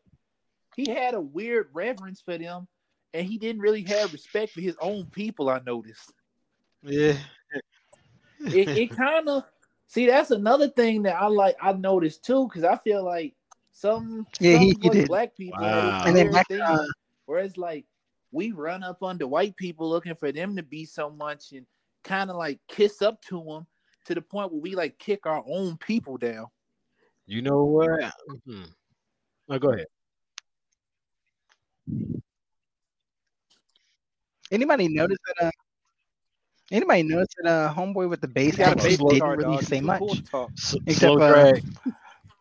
[0.77, 2.67] He had a weird reverence for them,
[3.13, 5.49] and he didn't really have respect for his own people.
[5.49, 6.13] I noticed.
[6.83, 7.17] Yeah.
[8.41, 9.45] It, it kind of
[9.91, 11.57] see that's another thing that I like.
[11.61, 13.34] I noticed too because I feel like
[13.72, 15.09] some Yeah, some he- he did.
[15.09, 15.91] black people Wow.
[15.99, 16.82] had And then weird thing uh,
[17.26, 17.86] Whereas like
[18.30, 21.66] we run up under white people looking for them to be so much and
[22.05, 23.66] kind of like kiss up to them
[24.05, 26.47] to the point where we like kick our own people down.
[27.26, 28.12] You know what?
[28.47, 28.72] Mhm.
[29.49, 29.86] Oh, go ahead.
[34.53, 35.47] Anybody notice that?
[35.47, 35.51] Uh,
[36.71, 37.51] anybody notice that?
[37.51, 39.64] Uh, homeboy with the bass You got a actually baseball didn't card, really dog.
[39.64, 39.99] say You're much.
[40.01, 40.51] cool talk.
[40.57, 41.64] S- Except, slow uh, drag.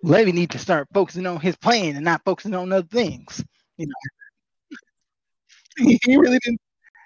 [0.03, 3.43] Levee need to start focusing on his playing and not focusing on other things.
[3.77, 3.93] You know,
[6.03, 6.59] he really didn't.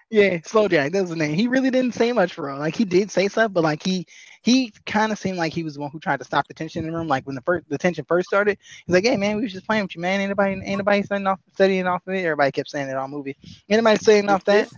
[0.09, 0.91] Yeah, slow jack.
[0.91, 1.33] That was the name.
[1.33, 2.59] He really didn't say much for real.
[2.59, 4.05] Like he did say stuff, but like he
[4.43, 6.85] he kind of seemed like he was the one who tried to stop the tension
[6.85, 7.07] in the room.
[7.07, 9.65] Like when the first the tension first started, he's like, "Hey man, we was just
[9.65, 10.21] playing with you, man.
[10.21, 12.19] Anybody nobody ain't nobody studying off studying off of it.
[12.25, 13.35] Everybody kept saying it all movie.
[13.69, 14.69] Anybody nobody studying off that.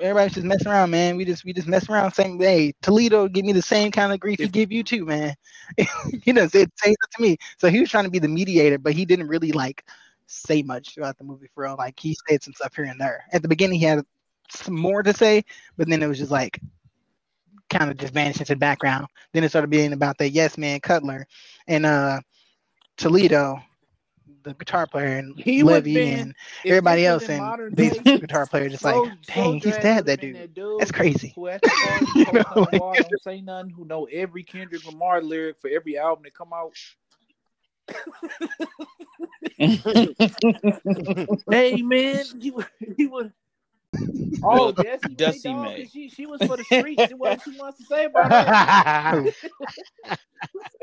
[0.00, 1.16] Everybody's just messing around, man.
[1.16, 2.12] We just we just mess around.
[2.12, 5.34] Same hey, Toledo give me the same kind of grief he give you too, man.
[6.22, 7.36] he does it say that to me.
[7.58, 9.84] So he was trying to be the mediator, but he didn't really like
[10.26, 11.76] say much throughout the movie for real.
[11.76, 13.24] Like he said some stuff here and there.
[13.32, 14.04] At the beginning he had
[14.50, 15.42] some more to say,
[15.76, 16.60] but then it was just like
[17.68, 19.06] kind of just vanished into the background.
[19.32, 21.26] Then it started being about that yes man Cutler
[21.66, 22.20] and uh
[22.96, 23.60] Toledo,
[24.42, 26.34] the guitar player and He would've Levee been- and
[26.64, 29.74] everybody else and modern bass day, guitar player just Slow- like, dang, Slow he Drag
[29.74, 30.54] stabbed that would've been dude.
[30.54, 31.32] dude That's crazy.
[31.36, 33.70] Who at the You know, like- wall, don't say nothing.
[33.70, 36.74] Who know every Kendrick Lamar lyric for every album that come out.
[41.50, 42.66] Hey man, he would.
[42.96, 43.32] He would
[44.42, 45.82] oh, Desi, Dussie Mae, dog, May.
[45.82, 47.02] 'cause She, she was for the streets.
[47.10, 49.34] and what she wants to say about that.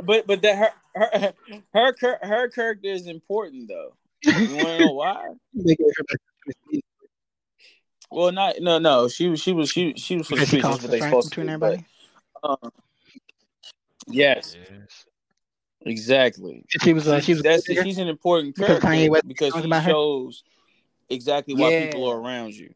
[0.04, 1.34] but but that her
[1.74, 3.94] her her her character is important though.
[4.24, 5.28] You want to know why?
[5.54, 6.82] They gave her back-
[8.12, 9.08] Well, not no no.
[9.08, 10.68] She was she was she she was for the Because streets.
[10.68, 11.60] That's what they supposed to between do.
[11.60, 11.80] But,
[12.44, 12.72] um,
[14.08, 15.06] yes, Yes.
[15.82, 16.64] exactly.
[16.82, 19.70] She was uh, she was That's she's an important character Kanye West because songs she
[19.70, 19.90] about her?
[19.90, 20.44] shows
[21.10, 21.86] exactly why Yeah.
[21.86, 22.74] people are around you.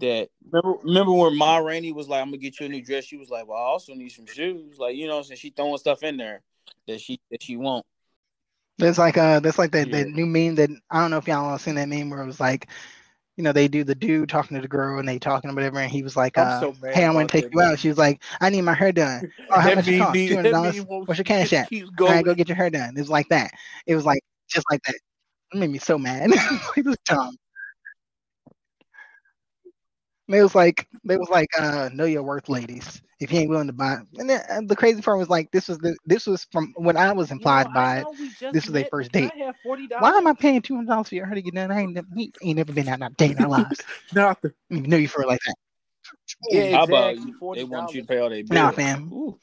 [0.00, 3.04] That remember remember when Ma Rainey was like, "I'm gonna get you a new dress."
[3.04, 5.50] She was like, "Well, I also need some shoes." Like you know, what I'm she
[5.50, 6.42] throwing stuff in there
[6.86, 7.84] that she that she won't.
[8.78, 9.98] That's like uh that's like that, Yeah.
[9.98, 12.26] that new meme that I don't know if y'all all seen that meme where it
[12.26, 12.68] was like,
[13.36, 15.78] you know, they do the dude talking to the girl and they talking or whatever,
[15.78, 17.60] and he was like, I'm uh, so hey, I want about to take that you
[17.62, 17.78] out.
[17.78, 19.30] She was like, I need my hair done.
[19.50, 20.14] Oh, how much it cost?
[20.14, 20.80] need- Two hundred dollars.
[20.80, 21.82] What's your cash just at?
[22.00, 22.96] All right, go get your hair done.
[22.96, 23.52] It was like that.
[23.86, 24.94] It was like just like that.
[25.54, 26.30] It made me so mad.
[26.76, 27.36] it was dumb.
[30.28, 33.00] They was like, they was like, uh, know your worth, ladies.
[33.20, 35.68] If you ain't willing to buy, and then, and the crazy part was like, this
[35.68, 38.02] was the, this was from when I was You know, implied by it.
[38.02, 39.30] know we just This was their met, first date.
[39.30, 40.02] Can I have forty dollars?
[40.02, 41.70] Why am I paying two hundred dollars for your hair to get done?
[41.70, 43.80] I ain't never, we ain't never been out on a day in our lives.
[44.14, 44.52] Nothing.
[44.68, 45.54] We know you for it like that.
[46.50, 47.32] Yeah, How about exactly.
[47.40, 47.54] you?
[47.54, 48.50] They want you to pay all their bills.
[48.50, 49.12] Nah, fam.
[49.12, 49.38] Ooh.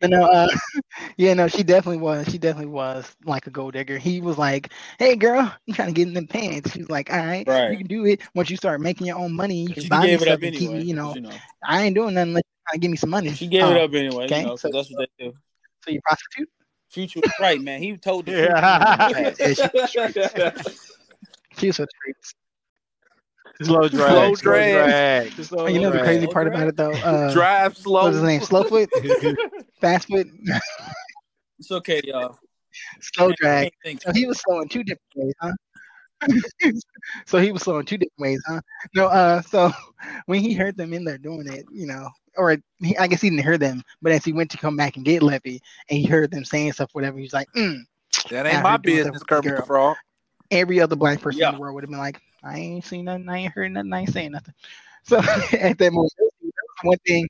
[0.00, 0.48] But no, uh,
[1.16, 2.26] yeah, no, she definitely was.
[2.28, 3.98] She definitely was like a gold digger.
[3.98, 7.12] He was like, "Hey, girl, I'm trying to get in the pants." She was like,
[7.12, 7.70] "All right, Right.
[7.70, 9.62] you can do it once you start making your own money.
[9.62, 10.78] You can buy me stuff keep anyway.
[10.78, 10.84] me.
[10.84, 13.32] You know, you know, I ain't doing nothing unless you to give me some money."
[13.34, 14.24] she gave Oh, it up anyway.
[14.26, 15.34] okay, You know, so- that's what they do.
[15.84, 16.48] So you prostitute?
[16.90, 17.80] Future was right, man.
[17.82, 19.32] He told the Yeah.
[21.58, 22.34] She was for the streets.
[23.62, 23.90] Slow drag.
[23.90, 24.72] Slow Slow drag.
[24.72, 25.44] drag.
[25.44, 26.56] Slow Oh, you know the crazy Slow part drag?
[26.56, 26.92] about it though.
[26.92, 28.04] Uh, Drive slow.
[28.04, 28.40] what's his name?
[28.40, 28.88] Slowfoot,
[29.82, 30.26] Fastfoot,
[31.58, 32.38] It's okay, y'all.
[33.00, 33.72] Slow drag.
[34.02, 35.52] So he was slow in two different ways, huh?
[37.26, 38.60] so he was slow in two different ways, huh?
[38.94, 39.70] No, uh, so
[40.26, 43.30] when he heard them in there doing it, you know, or he, I guess he
[43.30, 46.04] didn't hear them, but as he went to come back and get Levee, and he
[46.06, 47.78] heard them saying stuff, whatever, he's like, mm,
[48.30, 49.66] That ain't my business, Kermit the the.
[49.66, 49.96] Frog.
[50.50, 51.48] every other black person Yeah.
[51.50, 53.92] in the world would have been like, I ain't seen nothing, I ain't heard nothing,
[53.92, 54.54] I ain't saying nothing.
[55.04, 55.18] So
[55.52, 57.28] at that moment, that was one thing,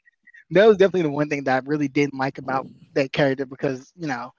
[0.50, 3.92] that was definitely the one thing that I really didn't like about that character because,
[3.96, 4.32] you know,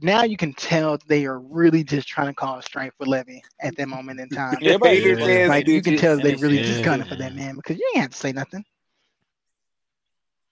[0.00, 3.76] now you can tell they are really just trying to cause strife with Levee at
[3.76, 4.58] that moment in time.
[4.62, 6.84] Everybody Hater was ass Like you can tell they really it's- just Yeah.
[6.84, 8.64] gunning for that man because you ain't have to say nothing.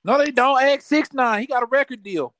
[0.04, 0.62] No, they don't.
[0.62, 1.40] Ask six nine.
[1.40, 2.34] He got a record deal.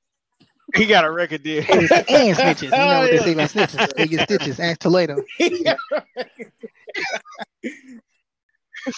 [0.75, 1.63] He got a record deal.
[1.69, 2.71] and snitches.
[2.71, 3.95] You know what they oh, say about snitches.
[3.95, 4.59] They get stitches.
[4.59, 5.17] Ask Toledo.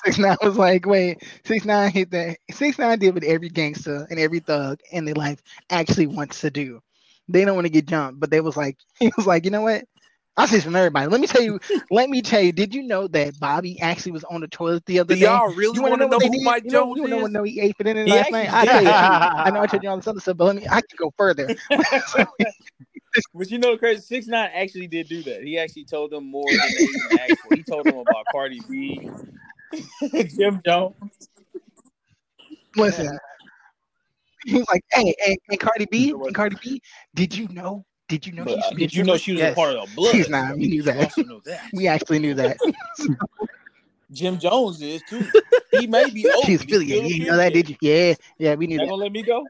[0.05, 2.37] Six nine was like, wait, six nine hit that.
[2.51, 6.49] Six nine did what every gangster and every thug in their life actually wants to
[6.51, 6.79] do.
[7.27, 9.61] They don't want to get jumped, but they was like, he was like, you know
[9.61, 9.83] what?
[10.35, 11.07] I see from everybody.
[11.07, 11.59] Let me tell you.
[11.91, 12.51] let me tell you.
[12.51, 15.25] Did you know that Bobby actually was on the toilet the other Do day?
[15.25, 16.41] y'all really You want to know know who did?
[16.43, 17.23] Mike you know, Jones you know, is?
[17.23, 18.49] what know he ate for dinner last night.
[18.51, 18.89] I tell you.
[18.89, 20.65] I know I told you all this other stuff, but let me.
[20.69, 21.51] I can go further.
[23.33, 25.43] But you know, the crazy six nine actually did do that.
[25.43, 27.53] He actually told them more than they even asked for.
[27.53, 29.09] He told them about Cardi B,
[30.35, 30.95] Jim Jones.
[32.75, 33.17] Listen,
[34.45, 36.81] he was like, "Hey, hey, and Cardi B, and Cardi B,
[37.13, 37.85] did you know?
[38.09, 39.89] Did you know But, she uh, should did you know she was a part of
[39.89, 40.15] the blood?
[40.15, 40.57] She's not.
[40.57, 41.15] We knew that.
[41.45, 41.61] that.
[41.71, 42.57] We actually knew that.
[44.11, 45.25] Jim Jones is too.
[45.71, 46.45] He may be old.
[46.45, 46.97] She's he's affiliated.
[46.97, 47.75] still You didn't know that, did you?
[47.81, 48.89] Yeah, yeah, we knew Not that.
[48.89, 49.47] gonna let me go.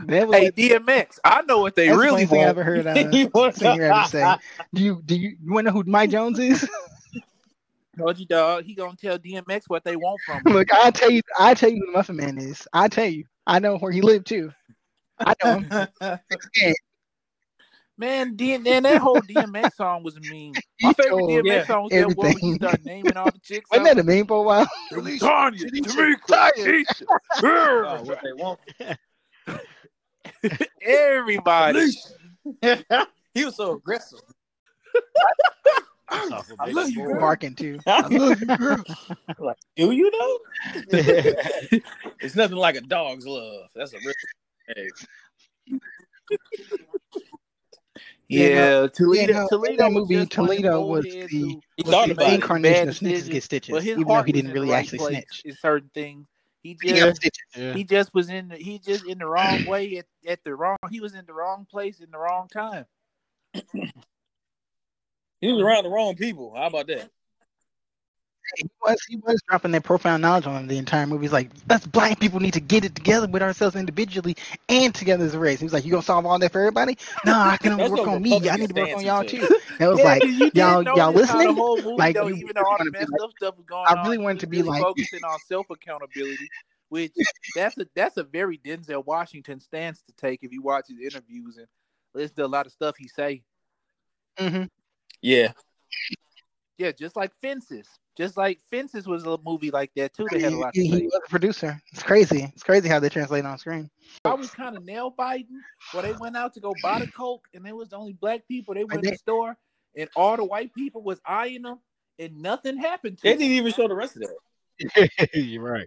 [0.00, 1.18] That was Hey, like, DMX.
[1.24, 2.50] I know what they that's the really funniest thing I want.
[2.50, 2.86] ever heard
[3.34, 4.36] uh, singer ever say.
[4.74, 6.68] Do you do you, you want to know who Mike Jones is?
[7.98, 8.64] Told you, dog.
[8.64, 10.54] He gonna tell DMX what they want from him.
[10.54, 12.66] Look, I tell you, I tell you who the Muffin Man is.
[12.72, 14.50] I tell you, I know where he lived too.
[15.18, 16.18] I know him.
[17.98, 20.54] Man, D- man, that whole DMX song was mean.
[20.80, 22.56] My He favorite told DMX yeah, song was that one where he everything.
[22.56, 23.70] started naming all the chicks.
[23.70, 24.66] Wasn't that a meme for a while?
[24.90, 26.66] Tanya, Tamika, Tanya.
[26.66, 27.04] Keisha,
[27.44, 28.58] oh, what they want.
[30.82, 31.90] Everybody.
[33.34, 34.20] he was so aggressive.
[36.10, 37.06] Off of I Big love you, Boy.
[37.06, 37.20] girl.
[37.20, 37.78] Barking too.
[37.86, 38.84] I love you, girl.
[39.38, 40.38] like, do you know?
[42.20, 43.68] it's nothing like a dog's love.
[43.74, 44.12] That's a real.
[44.68, 44.88] Hey,
[48.28, 48.46] Yeah,
[48.82, 49.32] Yeah, Toledo.
[49.32, 51.90] no, Toledo that was movie, just one of them Toledo was the- who- he who
[51.90, 52.34] thought made about it.
[52.34, 55.42] Incarnation of snitches get stitches, But his even though he didn't really right actually snitch.
[55.44, 56.26] in certain things.
[56.62, 57.30] He He just.
[57.56, 57.74] Yeah.
[57.74, 60.78] he just was in the, he just in the wrong way at, at the wrong
[60.90, 62.86] he was in the wrong place in the wrong time.
[65.40, 66.54] He was around the wrong people.
[66.56, 67.10] How about that?
[68.56, 71.24] He was he was dropping that profound knowledge on him the entire movie.
[71.24, 74.36] He's like, us black people need to get it together with ourselves individually
[74.68, 75.58] and together as a race.
[75.60, 76.98] He was like, you gonna solve all that for everybody?
[77.24, 78.34] No, I can only work on me.
[78.50, 79.38] I need to work on y'all too.
[79.46, 79.62] took.
[79.78, 81.84] That was yeah, like, 'cause you y'all y'all notice how the listening?
[81.84, 84.22] movie Like, though, you even all the messed like- up stuff going I really he
[84.22, 86.48] wanted to be really like- focusing on self accountability,
[86.88, 87.12] which
[87.54, 91.56] that's a that's a very Denzel Washington stance to take if you watch his interviews
[91.56, 91.66] and
[92.14, 93.42] listen to a lot of stuff he say.
[94.38, 94.64] hmm
[95.22, 95.52] Yeah.
[96.78, 97.86] Yeah, just like Fences.
[98.16, 100.26] Just like Fences was a movie like that too.
[100.30, 101.80] They had a lot he, he was a producer.
[101.92, 102.50] It's crazy.
[102.52, 103.90] It's crazy how they translate on screen.
[104.24, 105.60] I was kind of nail biting
[105.92, 108.46] where they went out to go buy the coke, and it was the only black
[108.48, 108.74] people.
[108.74, 109.56] They went in they- the store,
[109.96, 111.78] and all the white people was eyeing them,
[112.18, 113.38] and nothing happened to They them.
[113.38, 114.22] didn't even show the rest of
[114.78, 115.30] that.
[115.34, 115.86] You're right.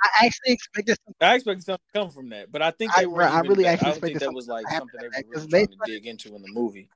[0.00, 3.00] I actually expected some I expected something to come from that, but I think I-
[3.00, 3.22] they were.
[3.24, 5.12] I even really that- actually I don't think expected that was like something they from
[5.12, 6.88] that, were 'cause really they- trying to dig into in the movie.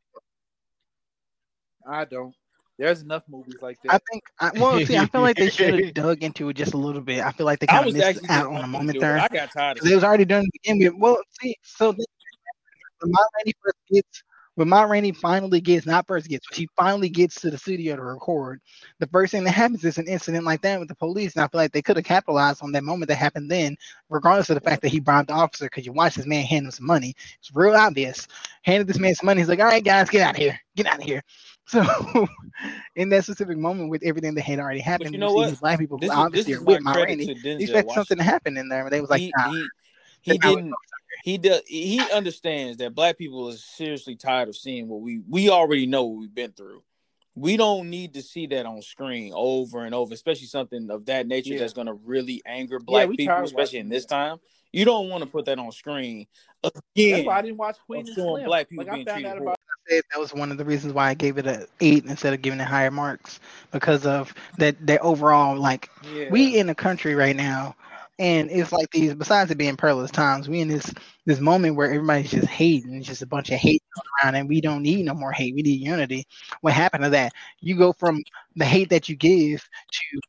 [1.87, 2.35] I don't.
[2.79, 3.95] There's enough movies like that.
[3.95, 6.75] I think I well see I feel like they should have dug into it just
[6.75, 7.23] a little bit.
[7.23, 9.01] I feel like they kind of missed out on a moment do it.
[9.01, 9.19] there.
[9.19, 11.01] I got tired of Because it was already done to begin with.
[11.01, 12.05] Well, see, so the,
[13.01, 14.23] when Ma Rainey first gets,
[14.55, 17.97] when Ma Rainey finally gets, not first gets, when she finally gets to the studio
[17.97, 18.61] to record,
[18.99, 21.37] the first thing that happens is an incident like that with the police.
[21.37, 23.77] And I feel like they could have capitalized on that moment that happened then,
[24.11, 26.65] regardless of the fact that he bribed the officer, because you watch this man hand
[26.65, 27.15] him some money.
[27.39, 28.29] It's real obvious.
[28.63, 29.41] Handed this man some money.
[29.41, 30.59] He's like, all right, guys, get out of here.
[30.75, 31.23] Get out of here.
[31.73, 31.83] So,
[32.97, 35.49] in that specific moment, with everything that had already happened, you know what?
[35.49, 37.35] these black people This this obviously is are my with Ma credit Rainey.
[37.35, 38.85] to They expect something to happen in there.
[38.85, 39.69] But they was like, he, nah, he
[40.21, 40.75] he didn't
[41.25, 45.49] he does he understands that black people is seriously tired of seeing what we we
[45.49, 46.83] already know what we've been through.
[47.35, 51.27] We don't need to see that on screen over and over, especially something of that
[51.27, 51.61] nature Yeah.
[51.61, 54.37] that's going to really anger black we people, especially in this time.
[54.73, 56.27] You don't want to put that on screen
[56.65, 58.45] Again, That's why I didn't watch Queen and Slim.
[58.45, 59.57] black people like I being found treated out about.
[59.89, 62.41] said that was one of the reasons why I gave it a eight instead of
[62.43, 63.41] giving it higher marks
[63.73, 66.31] because of that that overall like Yeah.
[66.31, 67.75] we in the country right now
[68.19, 69.15] And it's like these.
[69.15, 70.93] Besides it being perilous times, we in this
[71.27, 72.95] this moment where everybody's just hating.
[72.95, 73.83] It's just a bunch of hate
[74.23, 75.55] around, and we don't need no more hate.
[75.55, 76.27] We need unity.
[76.61, 77.33] What happened to that?
[77.61, 78.23] You go from
[78.55, 79.61] the hate that you give
[79.93, 80.21] to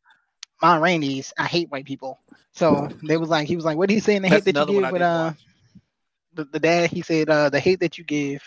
[0.61, 1.33] Ma Rainey's.
[1.37, 2.19] I hate white people.
[2.53, 4.53] So they was like, he was like, what did he say in the That's hate
[4.53, 5.33] that you give with didn't uh
[6.33, 6.89] the, the dad?
[6.91, 8.41] He said uh the hate that you give.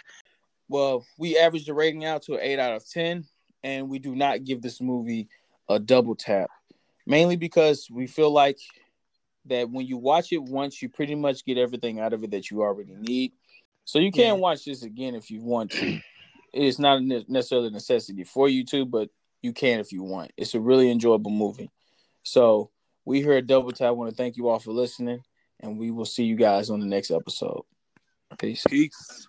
[0.69, 3.25] Well, we averaged the rating out to an eight out of ten,
[3.63, 5.29] and we do not give this movie
[5.69, 6.51] a double tap,
[7.07, 8.59] mainly because we feel like
[9.47, 12.51] that when you watch it once, you pretty much get everything out of it that
[12.51, 13.33] you already need.
[13.85, 14.41] So you can Yeah.
[14.41, 16.01] watch this again if you want to.
[16.53, 19.11] It's not necessarily a necessity for you to, but
[19.43, 20.33] you can if you want.
[20.37, 21.71] It's a really enjoyable movie.
[22.25, 22.71] So
[23.07, 25.23] we here at Double Tap want to thank you all for listening,
[25.61, 27.63] and we will see you guys on the next episode.
[28.37, 28.65] Peace.
[28.69, 29.27] Peace.